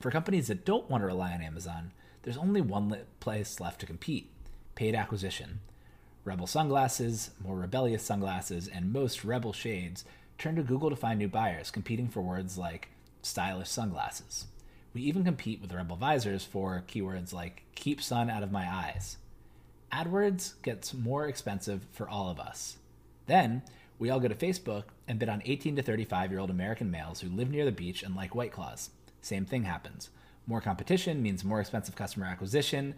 For 0.00 0.10
companies 0.10 0.48
that 0.48 0.64
don't 0.64 0.90
want 0.90 1.02
to 1.02 1.06
rely 1.06 1.32
on 1.32 1.40
Amazon, 1.40 1.92
there's 2.22 2.36
only 2.36 2.60
one 2.60 2.96
place 3.20 3.60
left 3.60 3.80
to 3.80 3.86
compete 3.86 4.30
paid 4.74 4.94
acquisition. 4.94 5.60
Rebel 6.24 6.46
sunglasses, 6.46 7.30
more 7.42 7.56
rebellious 7.56 8.02
sunglasses, 8.02 8.68
and 8.68 8.92
most 8.92 9.24
rebel 9.24 9.52
shades 9.52 10.04
turn 10.38 10.56
to 10.56 10.62
Google 10.62 10.90
to 10.90 10.96
find 10.96 11.18
new 11.18 11.28
buyers, 11.28 11.70
competing 11.70 12.08
for 12.08 12.20
words 12.20 12.58
like 12.58 12.88
stylish 13.22 13.70
sunglasses. 13.70 14.46
We 14.92 15.02
even 15.02 15.24
compete 15.24 15.60
with 15.60 15.72
Rebel 15.72 15.96
Visors 15.96 16.44
for 16.44 16.84
keywords 16.88 17.32
like 17.32 17.62
keep 17.74 18.02
sun 18.02 18.30
out 18.30 18.42
of 18.42 18.52
my 18.52 18.68
eyes. 18.68 19.18
AdWords 19.92 20.54
gets 20.62 20.92
more 20.92 21.26
expensive 21.26 21.86
for 21.92 22.08
all 22.08 22.28
of 22.28 22.40
us. 22.40 22.76
Then 23.26 23.62
we 23.98 24.10
all 24.10 24.20
go 24.20 24.28
to 24.28 24.34
Facebook 24.34 24.84
and 25.08 25.18
bid 25.18 25.28
on 25.28 25.42
18 25.44 25.76
to 25.76 25.82
35 25.82 26.30
year 26.30 26.40
old 26.40 26.50
American 26.50 26.90
males 26.90 27.20
who 27.20 27.28
live 27.28 27.50
near 27.50 27.64
the 27.64 27.72
beach 27.72 28.02
and 28.02 28.14
like 28.14 28.34
White 28.34 28.52
Claws. 28.52 28.90
Same 29.26 29.44
thing 29.44 29.64
happens. 29.64 30.10
More 30.46 30.60
competition 30.60 31.20
means 31.20 31.42
more 31.42 31.58
expensive 31.58 31.96
customer 31.96 32.26
acquisition, 32.26 32.94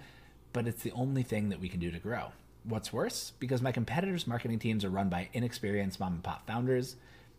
but 0.52 0.66
it's 0.66 0.82
the 0.82 0.92
only 0.92 1.22
thing 1.22 1.48
that 1.48 1.58
we 1.58 1.70
can 1.70 1.80
do 1.80 1.90
to 1.90 1.98
grow. 1.98 2.32
What's 2.64 2.92
worse, 2.92 3.32
because 3.38 3.62
my 3.62 3.72
competitors' 3.72 4.26
marketing 4.26 4.58
teams 4.58 4.84
are 4.84 4.90
run 4.90 5.08
by 5.08 5.30
inexperienced 5.32 5.98
mom 5.98 6.12
and 6.12 6.22
pop 6.22 6.46
founders, 6.46 6.96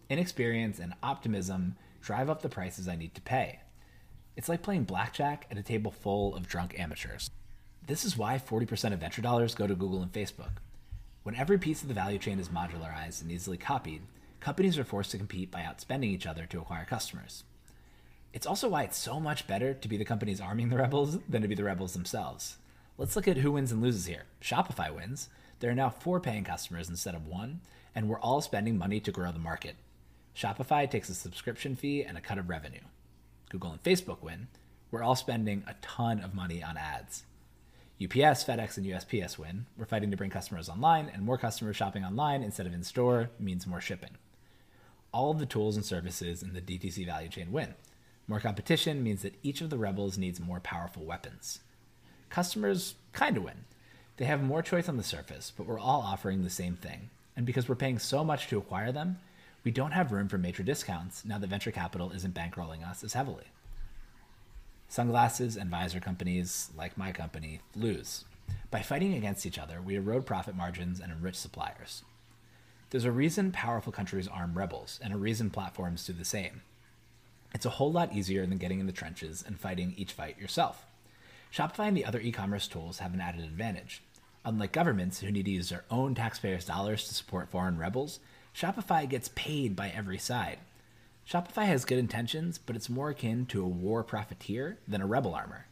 inexperience 0.09 0.79
and 0.79 0.95
optimism 1.03 1.75
drive 2.01 2.31
up 2.31 2.41
the 2.41 2.49
prices 2.49 2.87
I 2.87 2.95
need 2.95 3.13
to 3.13 3.21
pay. 3.21 3.59
It's 4.35 4.49
like 4.49 4.63
playing 4.63 4.85
blackjack 4.85 5.45
at 5.51 5.59
a 5.59 5.61
table 5.61 5.91
full 5.91 6.35
of 6.35 6.47
drunk 6.47 6.79
amateurs. 6.79 7.29
This 7.85 8.03
is 8.03 8.17
why 8.17 8.39
40% 8.39 8.91
of 8.91 8.99
venture 8.99 9.21
dollars 9.21 9.53
go 9.53 9.67
to 9.67 9.75
Google 9.75 10.01
and 10.01 10.11
Facebook. 10.11 10.53
When 11.21 11.35
every 11.35 11.59
piece 11.59 11.83
of 11.83 11.89
the 11.89 11.93
value 11.93 12.17
chain 12.17 12.39
is 12.39 12.49
modularized 12.49 13.21
and 13.21 13.29
easily 13.29 13.57
copied, 13.57 14.01
companies 14.39 14.79
are 14.79 14.83
forced 14.83 15.11
to 15.11 15.19
compete 15.19 15.51
by 15.51 15.61
outspending 15.61 16.05
each 16.05 16.25
other 16.25 16.47
to 16.47 16.59
acquire 16.59 16.85
customers. 16.85 17.43
It's 18.31 18.45
also 18.45 18.69
why 18.69 18.83
it's 18.83 18.97
so 18.97 19.19
much 19.19 19.47
better 19.47 19.73
to 19.73 19.87
be 19.87 19.97
the 19.97 20.05
companies 20.05 20.39
arming 20.39 20.69
the 20.69 20.77
rebels 20.77 21.17
than 21.27 21.41
to 21.41 21.47
be 21.47 21.55
the 21.55 21.63
rebels 21.63 21.93
themselves. 21.93 22.57
Let's 22.97 23.15
look 23.15 23.27
at 23.27 23.37
who 23.37 23.53
wins 23.53 23.71
and 23.71 23.81
loses 23.81 24.05
here. 24.05 24.25
Shopify 24.41 24.93
wins. 24.93 25.29
There 25.59 25.71
are 25.71 25.75
now 25.75 25.89
four 25.89 26.19
paying 26.19 26.43
customers 26.43 26.89
instead 26.89 27.15
of 27.15 27.25
one, 27.25 27.61
and 27.95 28.07
we're 28.07 28.19
all 28.19 28.41
spending 28.41 28.77
money 28.77 28.99
to 28.99 29.11
grow 29.11 29.31
the 29.31 29.39
market. 29.39 29.75
Shopify 30.35 30.89
takes 30.89 31.09
a 31.09 31.15
subscription 31.15 31.75
fee 31.75 32.03
and 32.03 32.17
a 32.17 32.21
cut 32.21 32.37
of 32.37 32.49
revenue. 32.49 32.83
Google 33.49 33.71
and 33.71 33.83
Facebook 33.83 34.21
win, 34.21 34.47
we're 34.91 35.03
all 35.03 35.15
spending 35.15 35.63
a 35.67 35.75
ton 35.81 36.19
of 36.19 36.33
money 36.35 36.63
on 36.63 36.77
ads. 36.77 37.23
UPS, 38.01 38.45
FedEx, 38.45 38.77
and 38.77 38.85
USPS 38.85 39.37
win. 39.37 39.65
We're 39.77 39.85
fighting 39.85 40.11
to 40.11 40.17
bring 40.17 40.29
customers 40.29 40.69
online, 40.69 41.11
and 41.13 41.23
more 41.23 41.37
customers 41.37 41.75
shopping 41.75 42.05
online 42.05 42.43
instead 42.43 42.65
of 42.65 42.73
in 42.73 42.83
store 42.83 43.29
means 43.39 43.67
more 43.67 43.81
shipping. 43.81 44.11
All 45.11 45.31
of 45.31 45.39
the 45.39 45.45
tools 45.45 45.75
and 45.75 45.83
services 45.83 46.41
in 46.41 46.53
the 46.53 46.61
DTC 46.61 47.05
value 47.05 47.27
chain 47.27 47.51
win. 47.51 47.73
More 48.29 48.39
competition 48.39 49.01
means 49.03 49.23
that 49.23 49.33
each 49.41 49.59
of 49.59 49.71
the 49.71 49.77
rebels 49.79 50.15
needs 50.15 50.39
more 50.39 50.59
powerful 50.59 51.03
weapons. 51.03 51.61
Customers 52.29 52.93
kind 53.11 53.35
of 53.35 53.43
win. 53.43 53.65
They 54.17 54.25
have 54.25 54.43
more 54.43 54.61
choice 54.61 54.87
on 54.87 54.97
the 54.97 55.03
surface, 55.03 55.51
but 55.57 55.65
we're 55.65 55.79
all 55.79 56.01
offering 56.01 56.43
the 56.43 56.49
same 56.51 56.75
thing. 56.75 57.09
And 57.35 57.43
because 57.43 57.67
we're 57.67 57.73
paying 57.73 57.97
so 57.97 58.23
much 58.23 58.47
to 58.47 58.59
acquire 58.59 58.91
them, 58.91 59.17
we 59.63 59.71
don't 59.71 59.93
have 59.93 60.11
room 60.11 60.27
for 60.27 60.37
major 60.37 60.61
discounts 60.61 61.25
now 61.25 61.39
that 61.39 61.49
venture 61.49 61.71
capital 61.71 62.11
isn't 62.11 62.35
bankrolling 62.35 62.87
us 62.87 63.03
as 63.03 63.13
heavily. 63.13 63.45
Sunglasses 64.87 65.57
and 65.57 65.71
visor 65.71 65.99
companies, 65.99 66.69
like 66.77 66.99
my 66.99 67.11
company, 67.11 67.61
lose. 67.75 68.25
By 68.69 68.83
fighting 68.83 69.15
against 69.15 69.47
each 69.47 69.57
other, 69.57 69.81
we 69.81 69.95
erode 69.95 70.27
profit 70.27 70.55
margins 70.55 70.99
and 70.99 71.11
enrich 71.11 71.35
suppliers. 71.35 72.03
There's 72.91 73.05
a 73.05 73.11
reason 73.11 73.51
powerful 73.51 73.91
countries 73.91 74.27
arm 74.27 74.55
rebels, 74.55 74.99
and 75.03 75.13
a 75.13 75.17
reason 75.17 75.49
platforms 75.49 76.05
do 76.05 76.13
the 76.13 76.23
same. 76.23 76.61
It's 77.53 77.65
a 77.65 77.71
whole 77.71 77.91
lot 77.91 78.13
easier 78.13 78.45
than 78.45 78.57
getting 78.57 78.79
in 78.79 78.85
the 78.85 78.91
trenches 78.91 79.43
and 79.45 79.59
fighting 79.59 79.93
each 79.97 80.13
fight 80.13 80.39
yourself. 80.39 80.85
Shopify 81.53 81.87
and 81.87 81.97
the 81.97 82.05
other 82.05 82.19
e 82.19 82.31
commerce 82.31 82.67
tools 82.67 82.99
have 82.99 83.13
an 83.13 83.21
added 83.21 83.43
advantage. 83.43 84.03
Unlike 84.45 84.71
governments 84.71 85.19
who 85.19 85.31
need 85.31 85.45
to 85.45 85.51
use 85.51 85.69
their 85.69 85.83
own 85.89 86.15
taxpayers' 86.15 86.65
dollars 86.65 87.07
to 87.07 87.13
support 87.13 87.49
foreign 87.49 87.77
rebels, 87.77 88.19
Shopify 88.55 89.07
gets 89.09 89.31
paid 89.35 89.75
by 89.75 89.89
every 89.89 90.17
side. 90.17 90.59
Shopify 91.27 91.65
has 91.65 91.85
good 91.85 91.97
intentions, 91.99 92.57
but 92.57 92.75
it's 92.75 92.89
more 92.89 93.09
akin 93.09 93.45
to 93.47 93.63
a 93.63 93.67
war 93.67 94.03
profiteer 94.03 94.77
than 94.87 95.01
a 95.01 95.05
rebel 95.05 95.35
armor. 95.35 95.65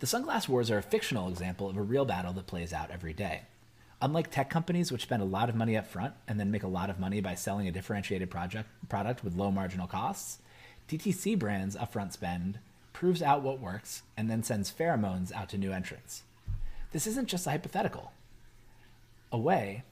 The 0.00 0.06
sunglass 0.06 0.48
wars 0.48 0.70
are 0.70 0.78
a 0.78 0.82
fictional 0.82 1.28
example 1.28 1.68
of 1.68 1.76
a 1.76 1.82
real 1.82 2.04
battle 2.04 2.32
that 2.34 2.46
plays 2.46 2.72
out 2.72 2.90
every 2.90 3.12
day. 3.12 3.42
Unlike 4.02 4.30
tech 4.30 4.50
companies, 4.50 4.92
which 4.92 5.02
spend 5.02 5.22
a 5.22 5.26
lot 5.26 5.48
of 5.48 5.54
money 5.54 5.76
up 5.76 5.86
front 5.86 6.14
and 6.28 6.38
then 6.38 6.50
make 6.50 6.62
a 6.62 6.68
lot 6.68 6.90
of 6.90 7.00
money 7.00 7.20
by 7.20 7.34
selling 7.34 7.66
a 7.68 7.72
differentiated 7.72 8.30
project, 8.30 8.68
product 8.88 9.24
with 9.24 9.34
low 9.34 9.50
marginal 9.50 9.86
costs, 9.86 10.38
DTC 10.88 11.38
brands' 11.38 11.76
upfront 11.76 12.12
spend 12.12 12.58
proves 12.92 13.22
out 13.22 13.42
what 13.42 13.60
works 13.60 14.02
and 14.16 14.30
then 14.30 14.42
sends 14.42 14.72
pheromones 14.72 15.32
out 15.32 15.48
to 15.50 15.58
new 15.58 15.72
entrants. 15.72 16.22
This 16.92 17.06
isn't 17.06 17.28
just 17.28 17.46
a 17.46 17.50
hypothetical. 17.50 18.12
Away, 19.32 19.82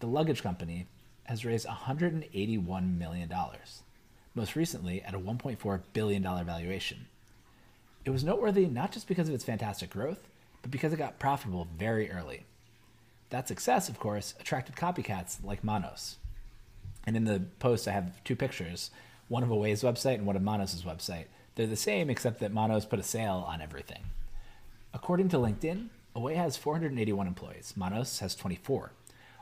the 0.00 0.06
luggage 0.06 0.42
company, 0.42 0.86
has 1.24 1.44
raised 1.44 1.66
$181 1.66 2.98
million, 2.98 3.32
most 4.34 4.56
recently 4.56 5.02
at 5.02 5.14
a 5.14 5.18
$1.4 5.18 5.80
billion 5.92 6.22
valuation. 6.22 7.06
It 8.04 8.10
was 8.10 8.24
noteworthy 8.24 8.66
not 8.66 8.92
just 8.92 9.08
because 9.08 9.28
of 9.28 9.34
its 9.34 9.44
fantastic 9.44 9.90
growth, 9.90 10.28
but 10.62 10.70
because 10.70 10.92
it 10.92 10.98
got 10.98 11.18
profitable 11.18 11.66
very 11.76 12.10
early. 12.10 12.46
That 13.30 13.48
success, 13.48 13.88
of 13.88 13.98
course, 13.98 14.34
attracted 14.38 14.76
copycats 14.76 15.44
like 15.44 15.64
Monos. 15.64 16.16
And 17.04 17.16
in 17.16 17.24
the 17.24 17.42
post, 17.58 17.88
I 17.88 17.92
have 17.92 18.22
two 18.24 18.36
pictures 18.36 18.90
one 19.28 19.42
of 19.42 19.50
Away's 19.50 19.82
website 19.82 20.14
and 20.14 20.26
one 20.26 20.36
of 20.36 20.42
Monos' 20.42 20.82
website. 20.82 21.26
They're 21.54 21.66
the 21.66 21.76
same, 21.76 22.10
except 22.10 22.40
that 22.40 22.52
Monos 22.52 22.84
put 22.84 22.98
a 22.98 23.02
sale 23.02 23.44
on 23.46 23.60
everything. 23.60 24.02
According 24.92 25.28
to 25.30 25.36
LinkedIn, 25.36 25.88
Away 26.14 26.34
has 26.34 26.56
481 26.56 27.26
employees, 27.26 27.74
Monos 27.76 28.20
has 28.20 28.34
24. 28.34 28.92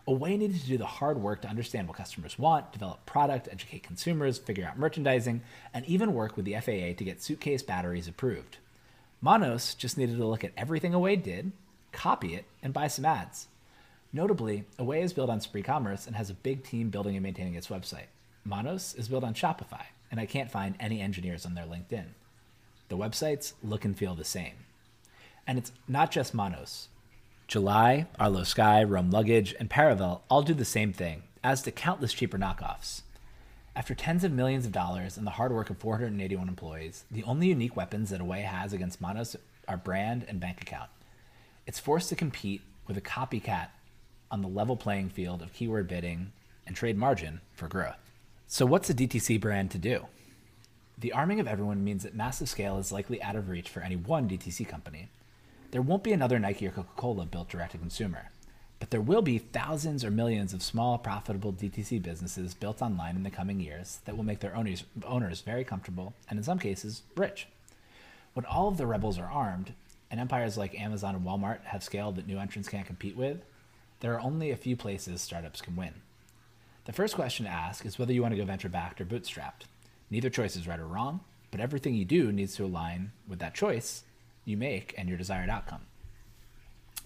Away 0.07 0.37
needed 0.37 0.61
to 0.61 0.67
do 0.67 0.77
the 0.77 0.85
hard 0.85 1.19
work 1.19 1.41
to 1.43 1.49
understand 1.49 1.89
what 1.89 1.97
customers 1.97 2.39
want, 2.39 2.73
develop 2.73 3.07
product, 3.07 3.49
educate 3.51 3.83
consumers, 3.83 4.37
figure 4.37 4.67
out 4.67 4.79
merchandising, 4.79 5.41
and 5.73 5.85
even 5.87 6.13
work 6.13 6.37
with 6.37 6.45
the 6.45 6.55
FAA 6.55 6.97
to 6.99 7.05
get 7.05 7.23
suitcase 7.23 7.63
batteries 7.63 8.09
approved. 8.09 8.59
Monos 9.23 9.75
just 9.75 9.97
needed 9.97 10.19
to 10.19 10.27
look 10.27 10.45
at 10.45 10.53
everything 10.57 10.93
Away 10.93 11.17
did, 11.17 11.53
copy 11.93 12.35
it, 12.35 12.45
and 12.63 12.75
buy 12.75 12.87
some 12.87 13.07
ads. 13.07 13.49
Notably, 14.13 14.65
Away 14.79 15.01
is 15.01 15.13
built 15.13 15.31
on 15.31 15.41
Spree 15.41 15.63
Commerce 15.63 16.07
and 16.07 16.17
has 16.17 16.29
a 16.29 16.35
big 16.35 16.63
team 16.63 16.91
building 16.91 17.17
and 17.17 17.23
maintaining 17.23 17.55
its 17.55 17.69
website. 17.69 18.09
Monos 18.45 18.95
is 18.95 19.09
built 19.09 19.25
on 19.25 19.35
Shopify, 19.35 19.85
and 20.11 20.21
I 20.21 20.27
can't 20.27 20.51
find 20.51 20.75
any 20.79 21.01
engineers 21.01 21.47
on 21.47 21.55
their 21.55 21.65
LinkedIn. 21.65 22.09
The 22.89 22.97
websites 22.97 23.55
look 23.63 23.85
and 23.85 23.97
feel 23.97 24.15
the 24.15 24.25
same. 24.25 24.55
And 25.47 25.59
it's 25.59 25.73
not 25.89 26.11
just 26.11 26.35
Monos. 26.35 26.89
July, 27.49 28.07
Arlo 28.19 28.43
Skye, 28.43 28.85
Roam 28.85 29.11
Luggage, 29.11 29.55
and 29.59 29.71
Paravel 29.71 30.21
all 30.31 30.43
do 30.43 30.55
the 30.55 30.65
same 30.65 30.93
thing, 30.93 31.23
as 31.43 31.63
do 31.63 31.71
countless 31.71 32.13
cheaper 32.13 32.39
knockoffs. 32.39 33.03
After 33.77 33.95
tens 33.95 34.25
of 34.25 34.33
millions 34.33 34.67
of 34.67 34.73
dollars 34.73 35.17
and 35.17 35.27
the 35.27 35.33
hard 35.33 35.53
work 35.53 35.69
of 35.69 35.79
481 35.79 36.49
employees, 36.49 37.05
the 37.11 37.25
only 37.25 37.49
unique 37.49 37.77
weapons 37.77 38.11
that 38.11 38.21
Away 38.21 38.43
has 38.43 38.73
against 38.73 39.01
Monos 39.01 39.37
are 39.67 39.77
brand 39.77 40.25
and 40.29 40.39
bank 40.39 40.61
account. 40.61 40.91
It's 41.67 41.81
forced 41.81 42.09
to 42.11 42.17
compete 42.17 42.63
with 42.87 42.97
a 42.97 43.03
copycat 43.03 43.69
on 44.31 44.43
the 44.43 44.49
level 44.49 44.77
playing 44.77 45.09
field 45.09 45.43
of 45.43 45.53
keyword 45.53 45.89
bidding 45.89 46.33
and 46.67 46.77
trade 46.77 46.97
margin 46.97 47.41
for 47.55 47.69
growth. 47.69 48.04
So, 48.47 48.67
what's 48.67 48.91
a 48.91 48.95
DTC 48.95 49.41
brand 49.41 49.71
to 49.71 49.79
do? 49.79 50.07
The 50.99 51.13
arming 51.13 51.41
of 51.41 51.49
everyone 51.49 51.83
means 51.83 52.03
that 52.03 52.15
massive 52.15 52.49
scale 52.49 52.79
is 52.79 52.93
likely 52.93 53.21
out 53.23 53.37
of 53.37 53.49
reach 53.49 53.69
for 53.69 53.81
any 53.81 53.97
one 53.97 54.29
DTC 54.29 54.69
company, 54.69 55.09
there 55.71 55.83
won't 55.83 56.05
be 56.05 56.13
another 56.13 56.39
Nike 56.39 56.67
or 56.67 56.71
Coca 56.71 56.91
Cola 56.95 57.27
built 57.27 57.49
direct 57.49 57.73
to 57.73 57.79
consumer, 57.79 58.31
but 58.79 58.91
there 58.91 59.01
will 59.01 59.23
be 59.23 59.39
thousands 59.39 60.05
or 60.05 60.11
millions 60.11 60.53
of 60.53 60.63
small, 60.63 60.99
profitable 60.99 61.53
DTC 61.53 62.01
businesses 62.01 62.55
built 62.55 62.81
online 62.81 63.17
in 63.17 63.25
the 63.25 63.31
coming 63.31 63.59
years 63.59 63.99
that 64.05 64.17
will 64.17 64.23
make 64.23 64.39
their 64.39 64.55
owners, 64.55 64.85
owners 65.05 65.41
very 65.41 65.65
comfortable 65.65 66.15
and, 66.31 66.39
in 66.39 66.45
some 66.45 66.61
cases, 66.61 67.03
rich. 67.17 67.49
When 68.35 68.45
all 68.45 68.69
of 68.69 68.77
the 68.77 68.87
rebels 68.87 69.19
are 69.19 69.31
armed, 69.31 69.73
and 70.11 70.21
empires 70.21 70.57
like 70.57 70.79
Amazon 70.79 71.17
and 71.17 71.25
Walmart 71.25 71.65
have 71.65 71.83
scale 71.83 72.13
that 72.13 72.29
new 72.29 72.39
entrants 72.39 72.69
can't 72.69 72.87
compete 72.87 73.17
with, 73.17 73.39
there 73.99 74.15
are 74.15 74.21
only 74.21 74.53
a 74.53 74.57
few 74.57 74.77
places 74.77 75.21
startups 75.23 75.61
can 75.61 75.75
win. 75.75 75.95
The 76.85 76.93
first 76.93 77.15
question 77.15 77.47
to 77.47 77.53
ask 77.53 77.87
is 77.87 77.99
whether 77.99 78.13
you 78.13 78.21
want 78.21 78.33
to 78.33 78.39
go 78.39 78.45
venture 78.45 78.69
backed 78.69 79.01
or 79.01 79.07
bootstrapped. 79.07 79.63
Neither 80.11 80.29
choice 80.29 80.55
is 80.55 80.69
right 80.69 80.79
or 80.79 80.87
wrong, 80.87 81.21
but 81.51 81.61
everything 81.61 81.95
you 81.95 82.05
do 82.05 82.31
needs 82.31 82.55
to 82.57 82.65
align 82.65 83.13
with 83.27 83.39
that 83.39 83.55
choice 83.55 84.05
you 84.45 84.57
make 84.57 84.95
and 84.99 85.09
your 85.09 85.17
desired 85.17 85.49
outcome. 85.49 85.83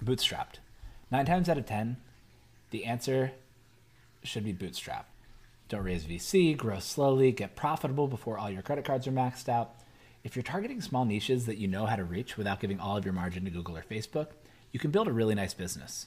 Bootstrapped. 0.05 0.57
Nine 1.11 1.27
times 1.27 1.49
out 1.49 1.59
of 1.59 1.67
ten, 1.67 1.97
the 2.71 2.85
answer 2.85 3.33
should 4.25 4.45
be 4.45 4.53
bootstrap. 4.53 5.09
Don't 5.69 5.85
raise 5.85 6.05
VC, 6.05 6.57
grow 6.57 6.81
slowly, 6.81 7.31
get 7.31 7.55
profitable 7.55 8.09
before 8.09 8.39
all 8.39 8.51
your 8.51 8.63
credit 8.63 8.85
cards 8.85 9.07
are 9.07 9.13
maxed 9.13 9.49
out. 9.49 9.75
If 10.25 10.35
you're 10.35 10.43
targeting 10.43 10.81
small 10.81 11.05
niches 11.05 11.47
that 11.47 11.59
you 11.59 11.69
know 11.69 11.87
how 11.87 11.97
to 11.97 12.05
reach 12.05 12.37
without 12.37 12.61
giving 12.61 12.81
all 12.81 12.97
of 12.97 13.05
your 13.05 13.15
margin 13.15 13.45
to 13.45 13.51
Google 13.51 13.77
or 13.77 13.83
Facebook, 13.83 14.29
you 14.73 14.81
can 14.81 14.91
build 14.91 15.09
a 15.09 15.13
really 15.13 15.35
nice 15.35 15.55
business. 15.55 16.07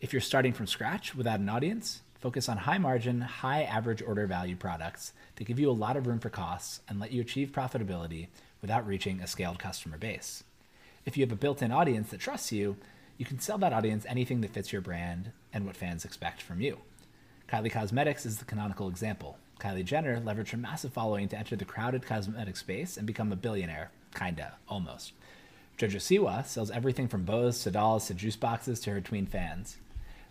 If 0.00 0.12
you're 0.12 0.20
starting 0.20 0.52
from 0.52 0.66
scratch 0.66 1.14
without 1.14 1.40
an 1.40 1.48
audience, 1.48 2.00
focus 2.20 2.48
on 2.48 2.58
high 2.58 2.78
margin, 2.78 3.20
high 3.20 3.62
average 3.62 4.02
order 4.02 4.26
value 4.26 4.56
products 4.56 5.12
that 5.36 5.44
give 5.44 5.58
you 5.58 5.70
a 5.70 5.72
lot 5.72 5.96
of 5.96 6.06
room 6.06 6.18
for 6.18 6.30
costs 6.30 6.80
and 6.88 6.98
let 6.98 7.12
you 7.12 7.20
achieve 7.20 7.52
profitability 7.52 8.28
without 8.60 8.86
reaching 8.86 9.20
a 9.20 9.26
scaled 9.26 9.58
customer 9.58 9.96
base 9.96 10.44
if 11.08 11.16
you 11.16 11.24
have 11.24 11.32
a 11.32 11.36
built-in 11.36 11.72
audience 11.72 12.10
that 12.10 12.20
trusts 12.20 12.52
you, 12.52 12.76
you 13.16 13.24
can 13.24 13.40
sell 13.40 13.56
that 13.56 13.72
audience 13.72 14.04
anything 14.06 14.42
that 14.42 14.52
fits 14.52 14.74
your 14.74 14.82
brand 14.82 15.32
and 15.54 15.64
what 15.64 15.74
fans 15.74 16.04
expect 16.04 16.42
from 16.42 16.60
you. 16.60 16.76
Kylie 17.48 17.72
Cosmetics 17.72 18.26
is 18.26 18.36
the 18.36 18.44
canonical 18.44 18.88
example. 18.88 19.38
Kylie 19.58 19.86
Jenner 19.86 20.20
leveraged 20.20 20.50
her 20.50 20.58
massive 20.58 20.92
following 20.92 21.26
to 21.28 21.38
enter 21.38 21.56
the 21.56 21.64
crowded 21.64 22.04
cosmetic 22.04 22.58
space 22.58 22.98
and 22.98 23.06
become 23.06 23.32
a 23.32 23.36
billionaire, 23.36 23.90
kinda, 24.14 24.56
almost. 24.68 25.12
Jojo 25.78 25.96
Siwa 25.96 26.44
sells 26.44 26.70
everything 26.70 27.08
from 27.08 27.24
bows 27.24 27.62
to 27.62 27.70
dolls 27.70 28.06
to 28.08 28.14
juice 28.14 28.36
boxes 28.36 28.78
to 28.80 28.90
her 28.90 29.00
tween 29.00 29.24
fans. 29.24 29.78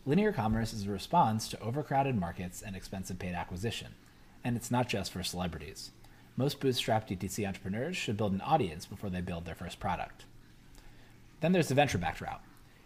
Linear 0.07 0.31
commerce 0.31 0.71
is 0.71 0.87
a 0.87 0.91
response 0.91 1.49
to 1.49 1.59
overcrowded 1.59 2.17
markets 2.17 2.61
and 2.61 2.77
expensive 2.77 3.19
paid 3.19 3.33
acquisition. 3.33 3.89
And 4.41 4.55
it's 4.55 4.71
not 4.71 4.87
just 4.87 5.11
for 5.11 5.21
celebrities. 5.21 5.91
Most 6.37 6.61
bootstrap 6.61 7.09
DTC 7.09 7.45
entrepreneurs 7.45 7.97
should 7.97 8.15
build 8.15 8.31
an 8.31 8.39
audience 8.39 8.85
before 8.85 9.09
they 9.09 9.19
build 9.19 9.43
their 9.43 9.53
first 9.53 9.81
product. 9.81 10.23
Then 11.41 11.51
there's 11.51 11.67
the 11.67 11.75
venture 11.75 11.97
backed 11.97 12.21
route. 12.21 12.39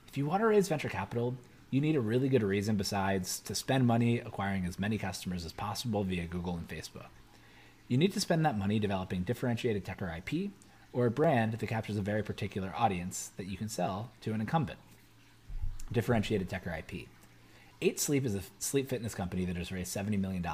If 0.07 0.17
you 0.17 0.25
want 0.25 0.41
to 0.41 0.47
raise 0.47 0.67
venture 0.67 0.89
capital, 0.89 1.35
you 1.69 1.79
need 1.79 1.95
a 1.95 2.01
really 2.01 2.27
good 2.27 2.41
reason 2.41 2.75
besides 2.75 3.39
to 3.41 3.53
spend 3.53 3.85
money 3.85 4.17
acquiring 4.17 4.65
as 4.65 4.79
many 4.79 4.97
customers 4.97 5.45
as 5.45 5.53
possible 5.53 6.03
via 6.03 6.25
Google 6.25 6.57
and 6.57 6.67
Facebook. 6.67 7.09
You 7.87 7.99
need 7.99 8.13
to 8.13 8.19
spend 8.19 8.43
that 8.47 8.57
money 8.57 8.79
developing 8.79 9.21
differentiated 9.21 9.85
tech 9.85 10.01
or 10.01 10.11
IP 10.11 10.49
or 10.91 11.05
a 11.05 11.11
brand 11.11 11.53
that 11.53 11.67
captures 11.67 11.97
a 11.97 12.01
very 12.01 12.23
particular 12.23 12.73
audience 12.75 13.29
that 13.37 13.45
you 13.45 13.57
can 13.57 13.69
sell 13.69 14.09
to 14.21 14.33
an 14.33 14.41
incumbent. 14.41 14.79
Differentiated 15.91 16.49
tech 16.49 16.65
IP. 16.65 17.07
8 17.81 17.99
Sleep 17.99 18.25
is 18.25 18.35
a 18.35 18.43
sleep 18.59 18.87
fitness 18.87 19.15
company 19.15 19.43
that 19.45 19.57
has 19.57 19.71
raised 19.71 19.95
$70 19.95 20.19
million, 20.19 20.45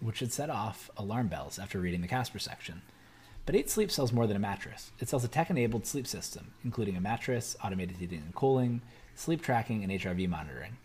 which 0.00 0.16
should 0.16 0.32
set 0.32 0.48
off 0.48 0.90
alarm 0.96 1.28
bells 1.28 1.58
after 1.58 1.78
reading 1.78 2.00
the 2.00 2.08
Casper 2.08 2.38
section. 2.38 2.82
But 3.44 3.56
8 3.56 3.68
Sleep 3.68 3.90
sells 3.90 4.12
more 4.12 4.26
than 4.26 4.36
a 4.36 4.40
mattress. 4.40 4.92
It 4.98 5.08
sells 5.08 5.24
a 5.24 5.28
tech 5.28 5.50
enabled 5.50 5.86
sleep 5.86 6.06
system, 6.06 6.52
including 6.64 6.96
a 6.96 7.00
mattress, 7.00 7.56
automated 7.62 7.96
heating 7.96 8.22
and 8.24 8.34
cooling, 8.34 8.80
sleep 9.14 9.42
tracking, 9.42 9.82
and 9.82 9.92
HRV 9.92 10.28
monitoring. 10.28 10.76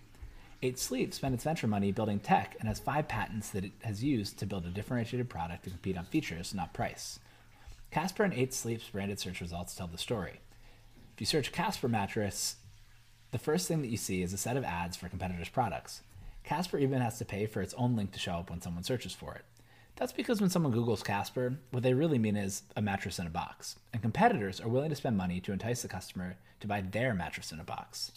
8 0.62 0.80
Sleep 0.80 1.14
spent 1.14 1.36
its 1.36 1.44
venture 1.44 1.68
money 1.68 1.92
building 1.92 2.20
tech 2.20 2.56
and 2.60 2.68
has 2.68 2.80
five 2.80 3.08
patents 3.08 3.50
that 3.50 3.66
it 3.66 3.74
has 3.84 4.04
used 4.04 4.40
to 4.40 4.46
build 4.46 4.66
a 4.66 4.70
differentiated 4.70 5.30
product 5.30 5.66
to 5.66 5.70
compete 5.70 5.98
on 5.98 6.06
features, 6.06 6.54
not 6.54 6.74
price. 6.74 7.20
Casper 7.92 8.24
and 8.24 8.34
8 8.34 8.54
Sleep's 8.54 8.90
branded 8.90 9.20
search 9.20 9.40
results 9.40 9.76
tell 9.76 9.88
the 9.88 9.98
story. 9.98 10.40
If 11.14 11.22
you 11.22 11.26
search 11.26 11.52
Casper 11.52 11.88
mattress, 11.88 12.56
the 13.34 13.40
first 13.40 13.68
thing 13.68 13.82
that 13.82 13.90
you 13.90 13.98
see 13.98 14.22
is 14.22 14.32
a 14.32 14.38
set 14.38 14.56
of 14.56 14.64
ads 14.64 14.96
for 14.96 15.10
competitors' 15.10 15.50
products. 15.50 16.02
Casper 16.44 16.78
even 16.78 17.02
has 17.02 17.18
to 17.18 17.26
pay 17.26 17.48
for 17.48 17.64
its 17.64 17.74
own 17.74 17.96
link 17.96 18.12
to 18.12 18.20
show 18.20 18.34
up 18.34 18.52
when 18.52 18.62
someone 18.62 18.84
searches 18.84 19.14
for 19.14 19.34
it. 19.34 19.44
That's 19.96 20.12
because 20.12 20.40
when 20.40 20.52
someone 20.52 20.72
Googles 20.72 21.04
Casper, 21.04 21.56
what 21.72 21.82
they 21.82 21.96
really 21.96 22.20
mean 22.20 22.36
is 22.36 22.62
a 22.76 22.82
mattress 22.82 23.18
in 23.18 23.26
a 23.26 23.32
box, 23.32 23.78
and 23.92 24.04
competitors 24.04 24.62
are 24.62 24.70
willing 24.70 24.92
to 24.92 24.96
spend 24.96 25.18
money 25.18 25.40
to 25.42 25.52
entice 25.52 25.82
the 25.82 25.88
customer 25.88 26.36
to 26.60 26.68
buy 26.68 26.82
their 26.82 27.16
mattress 27.16 27.52
in 27.52 27.60
a 27.60 27.64
box. 27.64 28.12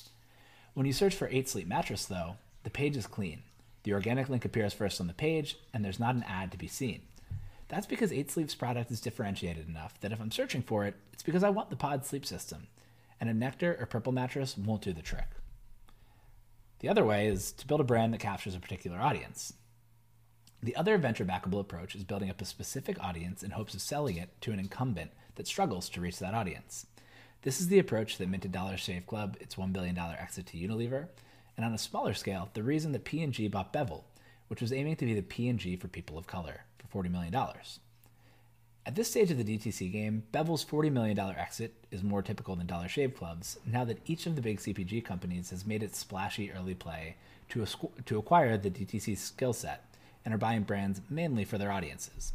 When 0.74 0.84
you 0.84 0.92
search 0.92 1.14
for 1.14 1.28
8 1.28 1.48
Sleep 1.48 1.66
mattress, 1.66 2.04
though, 2.04 2.36
the 2.64 2.70
page 2.70 2.96
is 2.96 3.06
clean. 3.06 3.42
The 3.84 3.94
organic 3.94 4.28
link 4.28 4.44
appears 4.44 4.74
first 4.74 5.00
on 5.00 5.06
the 5.06 5.14
page, 5.14 5.56
and 5.72 5.82
there's 5.82 6.00
not 6.00 6.14
an 6.14 6.24
ad 6.24 6.52
to 6.52 6.58
be 6.58 6.68
seen. 6.68 7.00
That's 7.68 7.86
because 7.86 8.12
8 8.12 8.30
Sleep's 8.30 8.54
product 8.54 8.90
is 8.90 9.00
differentiated 9.00 9.66
enough 9.66 9.98
that 10.00 10.12
if 10.12 10.20
I'm 10.20 10.30
searching 10.30 10.62
for 10.62 10.84
it, 10.84 10.94
it's 11.14 11.22
because 11.22 11.42
I 11.42 11.48
want 11.48 11.70
the 11.70 11.76
pod 11.76 12.04
sleep 12.04 12.26
system, 12.26 12.66
and 13.20 13.30
a 13.30 13.34
Nectar 13.34 13.76
or 13.80 13.86
Purple 13.86 14.12
mattress 14.12 14.56
won't 14.56 14.82
do 14.82 14.92
the 14.92 15.02
trick. 15.02 15.28
The 16.80 16.88
other 16.88 17.04
way 17.04 17.26
is 17.26 17.52
to 17.52 17.66
build 17.66 17.80
a 17.80 17.84
brand 17.84 18.12
that 18.12 18.20
captures 18.20 18.54
a 18.54 18.60
particular 18.60 18.98
audience. 18.98 19.54
The 20.62 20.76
other 20.76 20.98
venture 20.98 21.24
backable 21.24 21.60
approach 21.60 21.94
is 21.94 22.04
building 22.04 22.30
up 22.30 22.40
a 22.40 22.44
specific 22.44 23.02
audience 23.02 23.42
in 23.42 23.52
hopes 23.52 23.74
of 23.74 23.80
selling 23.80 24.16
it 24.16 24.30
to 24.42 24.52
an 24.52 24.58
incumbent 24.58 25.12
that 25.36 25.46
struggles 25.46 25.88
to 25.90 26.00
reach 26.00 26.18
that 26.18 26.34
audience. 26.34 26.86
This 27.42 27.60
is 27.60 27.68
the 27.68 27.78
approach 27.78 28.18
that 28.18 28.28
minted 28.28 28.52
Dollar 28.52 28.76
Shave 28.76 29.06
Club 29.06 29.36
its 29.40 29.54
$1 29.54 29.72
billion 29.72 29.96
exit 29.98 30.46
to 30.46 30.58
Unilever, 30.58 31.08
and 31.56 31.64
on 31.64 31.72
a 31.72 31.78
smaller 31.78 32.14
scale, 32.14 32.50
the 32.54 32.62
reason 32.62 32.92
that 32.92 33.04
P&G 33.04 33.48
bought 33.48 33.72
Bevel, 33.72 34.04
which 34.48 34.60
was 34.60 34.72
aiming 34.72 34.96
to 34.96 35.06
be 35.06 35.14
the 35.14 35.22
P&G 35.22 35.76
for 35.76 35.88
people 35.88 36.18
of 36.18 36.26
color, 36.26 36.64
for 36.78 37.02
$40 37.02 37.10
million. 37.10 37.34
At 38.86 38.94
this 38.94 39.10
stage 39.10 39.32
of 39.32 39.36
the 39.36 39.58
DTC 39.58 39.90
game, 39.90 40.22
Bevel's 40.30 40.64
$40 40.64 40.92
million 40.92 41.18
exit 41.18 41.74
is 41.90 42.04
more 42.04 42.22
typical 42.22 42.54
than 42.54 42.68
Dollar 42.68 42.86
Shave 42.86 43.16
Club's, 43.16 43.58
now 43.66 43.84
that 43.84 43.98
each 44.06 44.26
of 44.26 44.36
the 44.36 44.40
big 44.40 44.60
CPG 44.60 45.04
companies 45.04 45.50
has 45.50 45.66
made 45.66 45.82
its 45.82 45.98
splashy 45.98 46.52
early 46.52 46.74
play 46.74 47.16
to, 47.48 47.66
to 48.04 48.16
acquire 48.16 48.56
the 48.56 48.70
DTC 48.70 49.18
skill 49.18 49.52
set 49.52 49.84
and 50.24 50.32
are 50.32 50.38
buying 50.38 50.62
brands 50.62 51.00
mainly 51.10 51.44
for 51.44 51.58
their 51.58 51.72
audiences. 51.72 52.32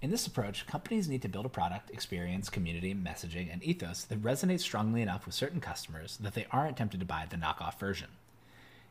In 0.00 0.12
this 0.12 0.28
approach, 0.28 0.68
companies 0.68 1.08
need 1.08 1.22
to 1.22 1.28
build 1.28 1.46
a 1.46 1.48
product, 1.48 1.90
experience, 1.90 2.48
community, 2.48 2.94
messaging, 2.94 3.52
and 3.52 3.60
ethos 3.64 4.04
that 4.04 4.22
resonates 4.22 4.60
strongly 4.60 5.02
enough 5.02 5.26
with 5.26 5.34
certain 5.34 5.60
customers 5.60 6.16
that 6.18 6.34
they 6.34 6.46
aren't 6.52 6.76
tempted 6.76 7.00
to 7.00 7.06
buy 7.06 7.26
the 7.28 7.36
knockoff 7.36 7.80
version. 7.80 8.10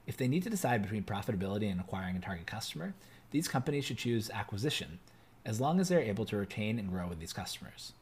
If 0.06 0.18
they 0.18 0.28
need 0.28 0.44
to 0.44 0.50
decide 0.50 0.82
between 0.82 1.04
profitability 1.04 1.72
and 1.72 1.80
acquiring 1.80 2.18
a 2.18 2.20
target 2.20 2.48
customer, 2.48 2.96
these 3.32 3.48
companies 3.48 3.86
should 3.86 3.98
choose 3.98 4.30
acquisition 4.30 5.00
as 5.46 5.62
long 5.62 5.80
as 5.80 5.90
they're 5.90 6.00
able 6.00 6.26
to 6.26 6.38
retain 6.38 6.80
and 6.80 6.90
grow 6.90 7.08
with 7.08 7.20
these 7.20 7.34
customers. 7.34 7.94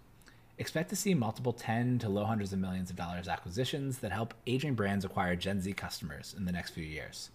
Expect 0.58 0.90
to 0.90 0.96
see 0.96 1.14
multiple 1.14 1.54
10 1.54 2.00
to 2.00 2.10
low 2.10 2.26
hundreds 2.26 2.54
of 2.54 2.60
millions 2.60 2.90
of 2.90 2.96
dollars 2.96 3.28
acquisitions 3.28 4.00
that 4.00 4.12
help 4.12 4.34
aging 4.46 4.76
brands 4.76 5.04
acquire 5.04 5.36
Gen 5.36 5.60
Z 5.60 5.74
customers 5.74 6.36
in 6.38 6.46
the 6.46 6.52
next 6.52 6.72
few 6.72 6.84
years. 6.84 7.32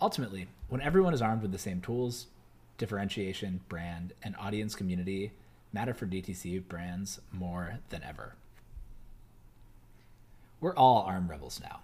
Ultimately, 0.00 0.48
when 0.68 0.80
everyone 0.80 1.14
is 1.14 1.22
armed 1.22 1.42
with 1.42 1.52
the 1.52 1.58
same 1.58 1.80
tools, 1.80 2.26
differentiation, 2.78 3.60
brand, 3.68 4.12
and 4.22 4.34
audience 4.36 4.74
community 4.74 5.30
matter 5.72 5.94
for 5.94 6.06
DTC 6.06 6.66
brands 6.68 7.20
more 7.32 7.78
than 7.90 8.02
ever. 8.02 8.34
We're 10.60 10.74
all 10.74 11.02
armed 11.02 11.30
rebels 11.30 11.60
now. 11.62 11.80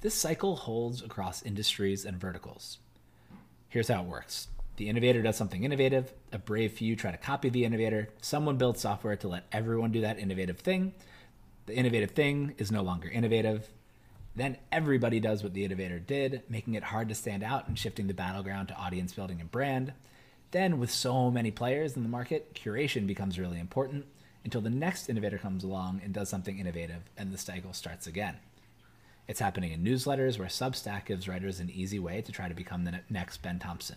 This 0.00 0.14
cycle 0.14 0.56
holds 0.56 1.02
across 1.02 1.42
industries 1.42 2.04
and 2.04 2.16
verticals. 2.16 2.78
Here's 3.68 3.88
how 3.88 4.02
it 4.02 4.08
works 4.08 4.48
the 4.76 4.88
innovator 4.88 5.22
does 5.22 5.36
something 5.36 5.64
innovative. 5.64 6.12
A 6.32 6.38
brave 6.38 6.72
few 6.72 6.96
try 6.96 7.10
to 7.10 7.16
copy 7.16 7.48
the 7.48 7.64
innovator. 7.64 8.08
Someone 8.20 8.56
builds 8.56 8.80
software 8.80 9.16
to 9.16 9.28
let 9.28 9.46
everyone 9.52 9.92
do 9.92 10.00
that 10.00 10.18
innovative 10.18 10.58
thing. 10.58 10.94
The 11.66 11.76
innovative 11.76 12.12
thing 12.12 12.54
is 12.58 12.72
no 12.72 12.82
longer 12.82 13.08
innovative. 13.08 13.68
Then 14.34 14.56
everybody 14.70 15.20
does 15.20 15.42
what 15.42 15.52
the 15.52 15.64
innovator 15.64 15.98
did, 15.98 16.42
making 16.48 16.74
it 16.74 16.84
hard 16.84 17.08
to 17.10 17.14
stand 17.14 17.42
out 17.42 17.68
and 17.68 17.78
shifting 17.78 18.06
the 18.06 18.14
battleground 18.14 18.68
to 18.68 18.76
audience 18.76 19.12
building 19.12 19.40
and 19.40 19.50
brand. 19.50 19.92
Then, 20.52 20.78
with 20.78 20.90
so 20.90 21.30
many 21.30 21.50
players 21.50 21.96
in 21.96 22.02
the 22.02 22.08
market, 22.08 22.54
curation 22.54 23.06
becomes 23.06 23.38
really 23.38 23.60
important 23.60 24.06
until 24.44 24.60
the 24.60 24.70
next 24.70 25.08
innovator 25.08 25.38
comes 25.38 25.64
along 25.64 26.00
and 26.02 26.12
does 26.12 26.28
something 26.28 26.58
innovative, 26.58 27.02
and 27.16 27.32
the 27.32 27.38
cycle 27.38 27.72
starts 27.72 28.06
again. 28.06 28.36
It's 29.28 29.40
happening 29.40 29.72
in 29.72 29.84
newsletters 29.84 30.38
where 30.38 30.48
Substack 30.48 31.06
gives 31.06 31.28
writers 31.28 31.60
an 31.60 31.70
easy 31.70 31.98
way 31.98 32.22
to 32.22 32.32
try 32.32 32.48
to 32.48 32.54
become 32.54 32.84
the 32.84 33.00
next 33.08 33.40
Ben 33.42 33.58
Thompson. 33.58 33.96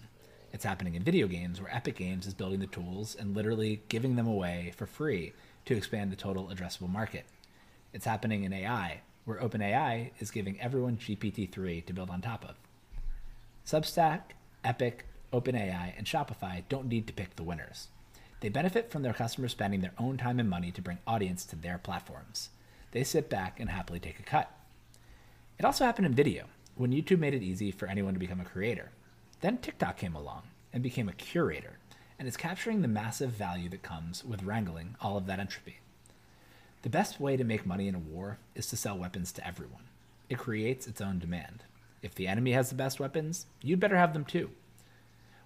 It's 0.56 0.64
happening 0.64 0.96
in 0.96 1.04
video 1.04 1.28
games 1.28 1.60
where 1.60 1.76
Epic 1.76 1.98
Games 1.98 2.26
is 2.26 2.34
building 2.34 2.62
the 2.62 2.68
tools 2.68 3.14
and 3.14 3.36
literally 3.36 3.82
giving 3.90 4.16
them 4.16 4.26
away 4.26 4.72
for 4.78 4.86
free 4.86 5.34
to 5.66 5.76
expand 5.76 6.14
the 6.14 6.16
total 6.16 6.48
addressable 6.48 6.88
market. 6.88 7.26
It's 7.92 8.06
happening 8.06 8.46
in 8.46 8.54
AI 8.54 9.02
where 9.26 9.38
OpenAI 9.38 10.12
is 10.20 10.32
giving 10.32 10.58
everyone 10.62 10.96
GPT 10.96 11.52
3 11.52 11.82
to 11.82 11.92
build 11.94 12.10
on 12.10 12.22
top 12.22 12.46
of. 12.46 12.56
Substack, 13.68 14.32
Epic, 14.64 15.06
OpenAI, 15.34 15.92
and 15.98 16.08
Shopify 16.08 16.64
don't 16.70 16.88
need 16.88 17.06
to 17.08 17.14
pick 17.14 17.36
the 17.36 17.44
winners. 17.44 17.90
They 18.40 18.48
benefit 18.48 18.90
from 18.90 19.04
their 19.04 19.12
customers 19.12 19.52
spending 19.52 19.82
their 19.82 19.92
own 19.98 20.16
time 20.16 20.40
and 20.40 20.50
money 20.50 20.72
to 20.72 20.82
bring 20.82 21.00
audience 21.06 21.44
to 21.48 21.58
their 21.58 21.80
platforms. 21.80 22.48
They 22.94 23.04
sit 23.04 23.30
back 23.30 23.60
and 23.60 23.70
happily 23.70 24.00
take 24.00 24.22
a 24.22 24.24
cut. 24.24 24.50
It 25.60 25.66
also 25.66 25.84
happened 25.84 26.06
in 26.06 26.14
video, 26.14 26.46
when 26.76 26.94
YouTube 26.94 27.20
made 27.20 27.34
it 27.34 27.44
easy 27.44 27.72
for 27.72 27.90
anyone 27.90 28.14
to 28.14 28.22
become 28.22 28.40
a 28.40 28.46
creator. 28.46 28.92
Then 29.46 29.60
TikTok 29.60 29.98
came 29.98 30.16
along 30.16 30.42
and 30.74 30.82
became 30.82 31.08
a 31.08 31.14
curator, 31.14 31.78
and 32.18 32.28
is 32.28 32.36
capturing 32.36 32.82
the 32.82 32.88
massive 32.88 33.30
value 33.30 33.70
that 33.70 33.84
comes 33.84 34.26
with 34.26 34.42
wrangling 34.42 34.96
all 35.00 35.18
of 35.18 35.28
that 35.28 35.38
entropy. 35.38 35.82
The 36.82 36.90
best 36.90 37.20
way 37.20 37.38
to 37.38 37.44
make 37.44 37.64
money 37.64 37.88
in 37.88 37.94
a 37.94 38.00
war 38.00 38.40
is 38.56 38.66
to 38.70 38.76
sell 38.76 38.98
weapons 38.98 39.32
to 39.34 39.48
everyone. 39.48 39.84
It 40.32 40.40
creates 40.40 40.88
its 40.88 41.00
own 41.00 41.20
demand. 41.20 41.64
If 42.02 42.16
the 42.16 42.28
enemy 42.28 42.54
has 42.54 42.70
the 42.70 42.76
best 42.76 43.00
weapons, 43.00 43.46
you'd 43.62 43.80
better 43.80 43.98
have 43.98 44.14
them 44.14 44.26
too. 44.26 44.50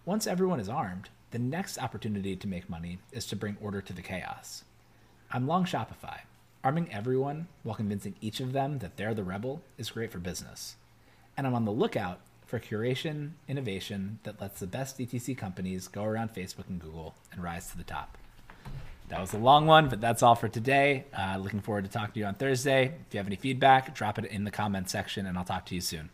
Once 0.06 0.28
everyone 0.28 0.62
is 0.62 0.70
armed, 0.70 1.10
the 1.32 1.40
next 1.40 1.78
opportunity 1.78 2.38
to 2.38 2.48
make 2.48 2.70
money 2.70 3.00
is 3.12 3.26
to 3.26 3.36
bring 3.36 3.58
order 3.60 3.82
to 3.82 3.92
the 3.92 4.02
chaos. 4.02 4.64
I'm 5.30 5.46
long 5.46 5.66
Shopify. 5.66 6.20
Arming 6.64 6.90
everyone 6.94 7.50
while 7.64 7.76
convincing 7.76 8.16
each 8.22 8.40
of 8.40 8.54
them 8.54 8.80
that 8.80 8.96
they're 8.96 9.14
the 9.14 9.26
rebel 9.26 9.62
is 9.78 9.90
great 9.90 10.14
for 10.14 10.20
business. 10.20 10.78
And 11.36 11.46
I'm 11.46 11.54
on 11.54 11.66
the 11.66 11.72
lookout 11.72 12.22
for 12.50 12.60
curation 12.60 13.32
innovation 13.48 14.18
that 14.24 14.42
lets 14.42 14.60
the 14.60 14.68
best 14.68 14.98
DTC 14.98 15.38
companies 15.38 15.88
go 15.88 16.04
around 16.04 16.34
Facebook 16.34 16.68
and 16.68 16.82
Google 16.82 17.14
and 17.32 17.44
rise 17.44 17.70
to 17.70 17.78
the 17.78 17.84
top. 17.84 18.18
That 19.10 19.22
was 19.22 19.34
a 19.34 19.38
long 19.38 19.68
one, 19.68 19.88
but 19.88 20.02
that's 20.02 20.24
all 20.24 20.36
for 20.36 20.50
today. 20.50 21.06
Uh, 21.18 21.38
looking 21.38 21.62
forward 21.62 21.86
to 21.86 21.92
talking 21.92 22.14
to 22.14 22.20
you 22.20 22.26
on 22.26 22.36
Thursday. 22.36 22.96
If 23.08 23.14
you 23.14 23.20
have 23.20 23.28
any 23.28 23.36
feedback, 23.36 23.94
drop 23.94 24.18
it 24.20 24.26
in 24.26 24.44
the 24.44 24.52
comment 24.52 24.90
section 24.90 25.28
and 25.28 25.38
I'll 25.38 25.46
talk 25.46 25.66
to 25.68 25.76
you 25.76 25.82
soon. 25.82 26.10